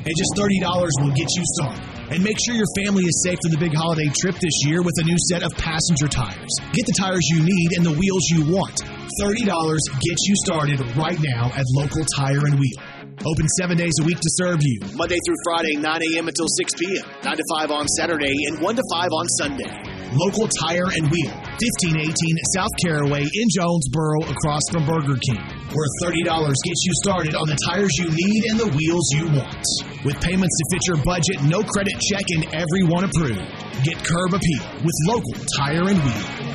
And 0.07 0.15
just 0.15 0.31
$30 0.37 1.03
will 1.03 1.11
get 1.11 1.27
you 1.35 1.43
started. 1.59 1.94
And 2.13 2.21
make 2.23 2.37
sure 2.45 2.53
your 2.53 2.69
family 2.85 3.01
is 3.03 3.17
safe 3.25 3.39
for 3.41 3.49
the 3.49 3.57
big 3.57 3.73
holiday 3.73 4.05
trip 4.13 4.37
this 4.37 4.57
year 4.69 4.85
with 4.85 4.93
a 5.01 5.05
new 5.09 5.17
set 5.29 5.41
of 5.41 5.49
passenger 5.57 6.05
tires. 6.05 6.53
Get 6.73 6.85
the 6.85 6.93
tires 6.93 7.25
you 7.33 7.41
need 7.41 7.69
and 7.77 7.83
the 7.85 7.97
wheels 7.97 8.25
you 8.29 8.45
want. 8.53 8.85
$30 9.21 9.47
gets 9.47 10.21
you 10.29 10.35
started 10.45 10.79
right 10.97 11.17
now 11.17 11.49
at 11.57 11.65
local 11.73 12.05
tire 12.13 12.45
and 12.45 12.61
wheel. 12.61 12.79
Open 13.25 13.47
seven 13.57 13.77
days 13.77 13.93
a 14.01 14.05
week 14.05 14.19
to 14.19 14.31
serve 14.37 14.59
you. 14.61 14.79
Monday 14.93 15.17
through 15.25 15.39
Friday, 15.49 15.75
9 15.77 15.81
a.m. 15.81 16.27
until 16.27 16.45
6 16.45 16.73
p.m., 16.77 17.05
9 17.23 17.37
to 17.37 17.43
5 17.57 17.71
on 17.71 17.87
Saturday, 17.97 18.35
and 18.51 18.61
1 18.61 18.75
to 18.75 18.83
5 18.91 19.09
on 19.09 19.25
Sunday. 19.41 19.71
Local 20.13 20.47
Tire 20.61 20.93
and 20.93 21.09
Wheel, 21.09 21.33
1518 21.57 22.13
South 22.53 22.71
Caraway 22.85 23.25
in 23.25 23.47
Jonesboro, 23.49 24.29
across 24.29 24.61
from 24.71 24.85
Burger 24.85 25.17
King, 25.17 25.41
where 25.73 25.89
$30 26.03 26.25
gets 26.25 26.81
you 26.85 26.93
started 27.01 27.35
on 27.35 27.47
the 27.47 27.57
tires 27.65 27.91
you 27.97 28.09
need 28.09 28.41
and 28.51 28.59
the 28.59 28.69
wheels 28.75 29.07
you 29.15 29.25
want. 29.33 29.65
With 30.05 30.19
payments 30.21 30.53
to 30.53 30.65
fit 30.69 30.83
your 30.85 30.99
budget, 31.01 31.37
no 31.49 31.63
credit 31.63 31.97
check, 31.97 32.25
and 32.37 32.43
everyone 32.53 33.05
approved. 33.05 33.41
Get 33.81 33.97
curb 34.03 34.33
appeal 34.33 34.63
with 34.85 34.95
local 35.09 35.33
Tire 35.57 35.89
and 35.89 35.99
Wheel. 36.03 36.45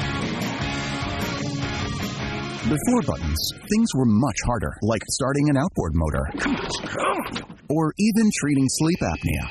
Before 2.71 3.03
buttons, 3.03 3.41
things 3.67 3.89
were 3.97 4.07
much 4.07 4.37
harder, 4.47 4.73
like 4.83 5.03
starting 5.11 5.51
an 5.51 5.57
outboard 5.57 5.93
motor. 5.95 6.25
Or 7.69 7.93
even 7.99 8.31
treating 8.39 8.67
sleep 8.69 9.01
apnea. 9.01 9.51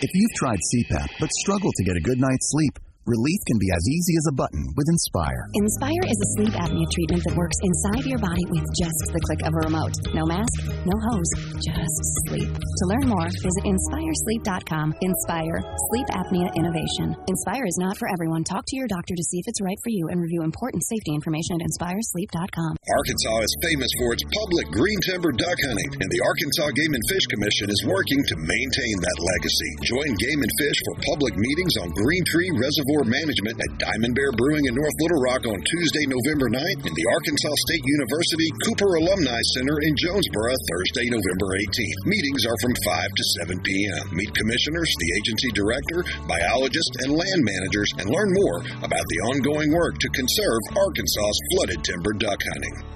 If 0.00 0.10
you've 0.12 0.34
tried 0.36 0.58
CPAP 0.58 1.08
but 1.20 1.30
struggle 1.32 1.70
to 1.74 1.84
get 1.84 1.96
a 1.96 2.00
good 2.00 2.20
night's 2.20 2.50
sleep, 2.50 2.78
Relief 3.04 3.36
can 3.44 3.60
be 3.60 3.68
as 3.68 3.84
easy 3.84 4.16
as 4.16 4.26
a 4.32 4.38
button 4.40 4.64
with 4.80 4.88
Inspire. 4.88 5.44
Inspire 5.60 6.04
is 6.08 6.16
a 6.16 6.28
sleep 6.40 6.54
apnea 6.56 6.88
treatment 6.88 7.20
that 7.28 7.36
works 7.36 7.60
inside 7.60 8.08
your 8.08 8.16
body 8.16 8.40
with 8.48 8.64
just 8.80 9.12
the 9.12 9.20
click 9.28 9.44
of 9.44 9.52
a 9.52 9.60
remote. 9.68 9.92
No 10.16 10.24
mask, 10.24 10.72
no 10.88 10.96
hose, 11.12 11.32
just 11.60 12.00
sleep. 12.32 12.48
To 12.48 12.84
learn 12.88 13.04
more, 13.04 13.28
visit 13.28 13.64
inspiresleep.com. 13.68 14.96
Inspire, 15.04 15.60
sleep 15.92 16.08
apnea 16.16 16.48
innovation. 16.56 17.12
Inspire 17.28 17.68
is 17.68 17.76
not 17.76 18.00
for 18.00 18.08
everyone. 18.08 18.40
Talk 18.40 18.64
to 18.72 18.76
your 18.80 18.88
doctor 18.88 19.12
to 19.12 19.24
see 19.28 19.36
if 19.36 19.52
it's 19.52 19.60
right 19.60 19.80
for 19.84 19.92
you 19.92 20.08
and 20.08 20.24
review 20.24 20.40
important 20.40 20.80
safety 20.88 21.12
information 21.12 21.60
at 21.60 21.68
inspiresleep.com. 21.68 22.72
Arkansas 22.88 23.38
is 23.44 23.52
famous 23.68 23.92
for 24.00 24.16
its 24.16 24.24
public 24.32 24.72
green 24.72 25.00
timber 25.04 25.28
duck 25.36 25.60
hunting, 25.68 25.92
and 26.00 26.08
the 26.08 26.24
Arkansas 26.24 26.72
Game 26.72 26.96
and 26.96 27.04
Fish 27.12 27.28
Commission 27.28 27.68
is 27.68 27.84
working 27.84 28.24
to 28.32 28.36
maintain 28.40 28.96
that 29.04 29.18
legacy. 29.20 29.70
Join 29.92 30.08
Game 30.08 30.40
and 30.40 30.54
Fish 30.56 30.78
for 30.88 31.04
public 31.12 31.36
meetings 31.36 31.76
on 31.84 31.92
Green 31.92 32.24
Tree 32.32 32.48
Reservoir 32.56 32.93
Management 33.02 33.58
at 33.58 33.82
Diamond 33.82 34.14
Bear 34.14 34.30
Brewing 34.38 34.70
in 34.70 34.78
North 34.78 34.94
Little 35.02 35.18
Rock 35.26 35.42
on 35.50 35.58
Tuesday, 35.58 36.06
November 36.06 36.46
9th, 36.54 36.86
and 36.86 36.94
the 36.94 37.08
Arkansas 37.10 37.56
State 37.66 37.82
University 37.82 38.46
Cooper 38.62 38.94
Alumni 39.02 39.42
Center 39.58 39.74
in 39.82 39.98
Jonesboro 39.98 40.54
Thursday, 40.70 41.10
November 41.10 41.58
18th. 41.58 42.00
Meetings 42.06 42.46
are 42.46 42.58
from 42.62 42.78
5 42.78 43.10
to 43.10 43.24
7 43.42 43.58
p.m. 43.66 44.04
Meet 44.14 44.30
commissioners, 44.38 44.86
the 44.86 45.10
agency 45.18 45.50
director, 45.50 46.06
biologists, 46.30 46.94
and 47.02 47.18
land 47.18 47.42
managers, 47.42 47.90
and 47.98 48.06
learn 48.06 48.30
more 48.30 48.62
about 48.86 49.06
the 49.10 49.20
ongoing 49.34 49.74
work 49.74 49.98
to 49.98 50.14
conserve 50.14 50.62
Arkansas's 50.78 51.40
flooded 51.50 51.82
timber 51.82 52.14
duck 52.14 52.38
hunting. 52.54 52.94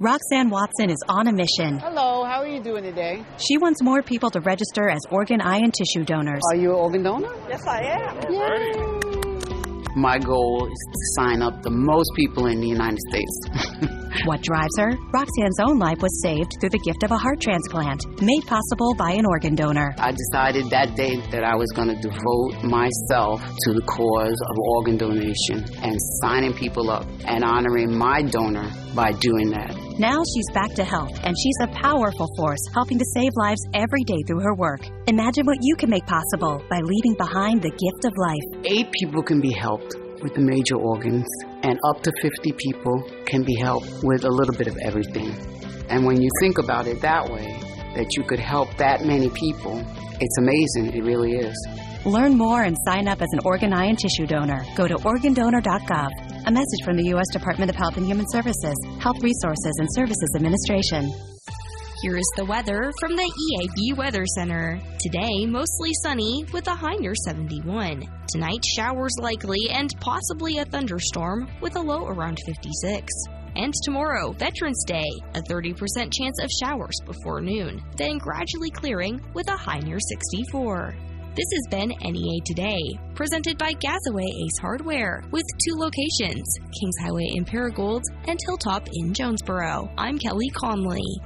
Roxanne 0.00 0.48
Watson 0.48 0.90
is 0.90 1.02
on 1.08 1.26
a 1.26 1.32
mission. 1.32 1.80
Hello, 1.80 2.22
how 2.22 2.38
are 2.38 2.46
you 2.46 2.62
doing 2.62 2.84
today? 2.84 3.24
She 3.36 3.58
wants 3.58 3.82
more 3.82 4.00
people 4.00 4.30
to 4.30 4.40
register 4.40 4.88
as 4.88 5.00
organ, 5.10 5.40
eye, 5.40 5.58
and 5.58 5.74
tissue 5.74 6.04
donors. 6.04 6.40
Are 6.52 6.56
you 6.56 6.70
an 6.70 6.76
organ 6.76 7.02
donor? 7.02 7.34
Yes, 7.48 7.66
I 7.66 7.82
am. 7.82 8.32
Yay. 8.32 8.97
My 9.96 10.18
goal 10.18 10.66
is 10.66 10.82
to 10.92 10.98
sign 11.22 11.42
up 11.42 11.62
the 11.62 11.70
most 11.70 12.10
people 12.16 12.46
in 12.46 12.60
the 12.60 12.66
United 12.66 12.98
States. 13.08 13.34
what 14.26 14.42
drives 14.42 14.76
her? 14.78 14.90
Roxanne's 15.12 15.60
own 15.60 15.78
life 15.78 16.02
was 16.02 16.22
saved 16.22 16.52
through 16.60 16.70
the 16.70 16.82
gift 16.84 17.02
of 17.04 17.10
a 17.12 17.16
heart 17.16 17.40
transplant, 17.40 18.02
made 18.20 18.44
possible 18.46 18.94
by 18.98 19.12
an 19.12 19.26
organ 19.26 19.54
donor. 19.54 19.94
I 19.98 20.10
decided 20.12 20.70
that 20.70 20.96
day 20.96 21.16
that 21.30 21.44
I 21.44 21.54
was 21.54 21.70
going 21.72 21.88
to 21.88 22.00
devote 22.00 22.64
myself 22.64 23.40
to 23.40 23.72
the 23.72 23.82
cause 23.86 24.40
of 24.50 24.56
organ 24.76 24.96
donation 24.96 25.64
and 25.82 25.96
signing 26.20 26.52
people 26.52 26.90
up 26.90 27.06
and 27.26 27.44
honoring 27.44 27.96
my 27.96 28.22
donor 28.22 28.70
by 28.94 29.12
doing 29.12 29.50
that. 29.50 29.77
Now 29.98 30.22
she's 30.32 30.48
back 30.54 30.74
to 30.74 30.84
health, 30.84 31.18
and 31.24 31.34
she's 31.36 31.56
a 31.60 31.66
powerful 31.74 32.28
force 32.36 32.60
helping 32.72 33.00
to 33.00 33.04
save 33.14 33.32
lives 33.34 33.60
every 33.74 34.04
day 34.04 34.22
through 34.28 34.38
her 34.42 34.54
work. 34.54 34.80
Imagine 35.08 35.44
what 35.44 35.58
you 35.60 35.74
can 35.74 35.90
make 35.90 36.06
possible 36.06 36.62
by 36.70 36.78
leaving 36.78 37.14
behind 37.18 37.62
the 37.62 37.70
gift 37.70 38.04
of 38.04 38.12
life. 38.16 38.62
Eight 38.64 38.92
people 38.92 39.24
can 39.24 39.40
be 39.40 39.50
helped 39.50 39.96
with 40.22 40.34
the 40.34 40.40
major 40.40 40.76
organs, 40.76 41.26
and 41.64 41.80
up 41.88 42.00
to 42.04 42.12
50 42.22 42.52
people 42.52 43.10
can 43.26 43.42
be 43.42 43.56
helped 43.56 43.90
with 44.04 44.24
a 44.24 44.30
little 44.30 44.54
bit 44.54 44.68
of 44.68 44.76
everything. 44.78 45.34
And 45.90 46.06
when 46.06 46.22
you 46.22 46.30
think 46.40 46.58
about 46.58 46.86
it 46.86 47.00
that 47.00 47.28
way, 47.28 47.58
that 47.98 48.16
you 48.16 48.22
could 48.22 48.38
help 48.38 48.74
that 48.76 49.04
many 49.04 49.28
people, 49.30 49.84
it's 50.20 50.38
amazing. 50.38 50.94
It 50.94 51.04
really 51.04 51.32
is. 51.32 51.54
Learn 52.06 52.38
more 52.38 52.62
and 52.62 52.76
sign 52.86 53.08
up 53.08 53.20
as 53.20 53.28
an 53.32 53.40
organ, 53.44 53.72
eye, 53.72 53.86
and 53.86 53.98
tissue 53.98 54.26
donor. 54.26 54.64
Go 54.76 54.86
to 54.86 54.94
organdonor.gov. 54.94 56.10
A 56.46 56.50
message 56.50 56.82
from 56.84 56.96
the 56.96 57.04
U.S. 57.08 57.26
Department 57.32 57.70
of 57.70 57.76
Health 57.76 57.96
and 57.96 58.06
Human 58.06 58.24
Services, 58.30 58.74
Health 59.00 59.20
Resources 59.20 59.74
and 59.78 59.88
Services 59.92 60.30
Administration. 60.36 61.12
Here 62.02 62.16
is 62.16 62.32
the 62.36 62.44
weather 62.44 62.92
from 63.00 63.16
the 63.16 63.26
EAB 63.26 63.98
Weather 63.98 64.24
Center. 64.36 64.80
Today, 65.00 65.46
mostly 65.46 65.90
sunny 66.04 66.46
with 66.52 66.68
a 66.68 66.74
high 66.74 66.94
near 66.94 67.14
71. 67.26 68.04
Tonight, 68.28 68.64
showers 68.76 69.14
likely 69.20 69.68
and 69.70 69.92
possibly 70.00 70.58
a 70.58 70.64
thunderstorm 70.64 71.48
with 71.60 71.74
a 71.74 71.80
low 71.80 72.06
around 72.06 72.38
56. 72.46 73.12
And 73.58 73.74
tomorrow, 73.82 74.30
Veterans 74.32 74.84
Day, 74.86 75.10
a 75.34 75.42
30% 75.42 75.74
chance 76.12 76.38
of 76.40 76.48
showers 76.62 76.94
before 77.04 77.40
noon, 77.40 77.82
then 77.96 78.18
gradually 78.18 78.70
clearing 78.70 79.20
with 79.34 79.48
a 79.48 79.56
high 79.56 79.80
near 79.80 79.98
64. 79.98 80.94
This 81.34 81.46
has 81.54 81.66
been 81.68 81.88
NEA 81.88 82.40
Today, 82.46 82.80
presented 83.16 83.58
by 83.58 83.72
Gazaway 83.72 84.26
Ace 84.26 84.58
Hardware, 84.60 85.24
with 85.32 85.44
two 85.64 85.74
locations 85.74 86.46
Kings 86.80 86.94
Highway 87.02 87.26
in 87.34 87.44
Paragould 87.44 88.02
and 88.28 88.38
Hilltop 88.46 88.88
in 88.92 89.12
Jonesboro. 89.12 89.90
I'm 89.98 90.18
Kelly 90.18 90.50
Conley. 90.50 91.20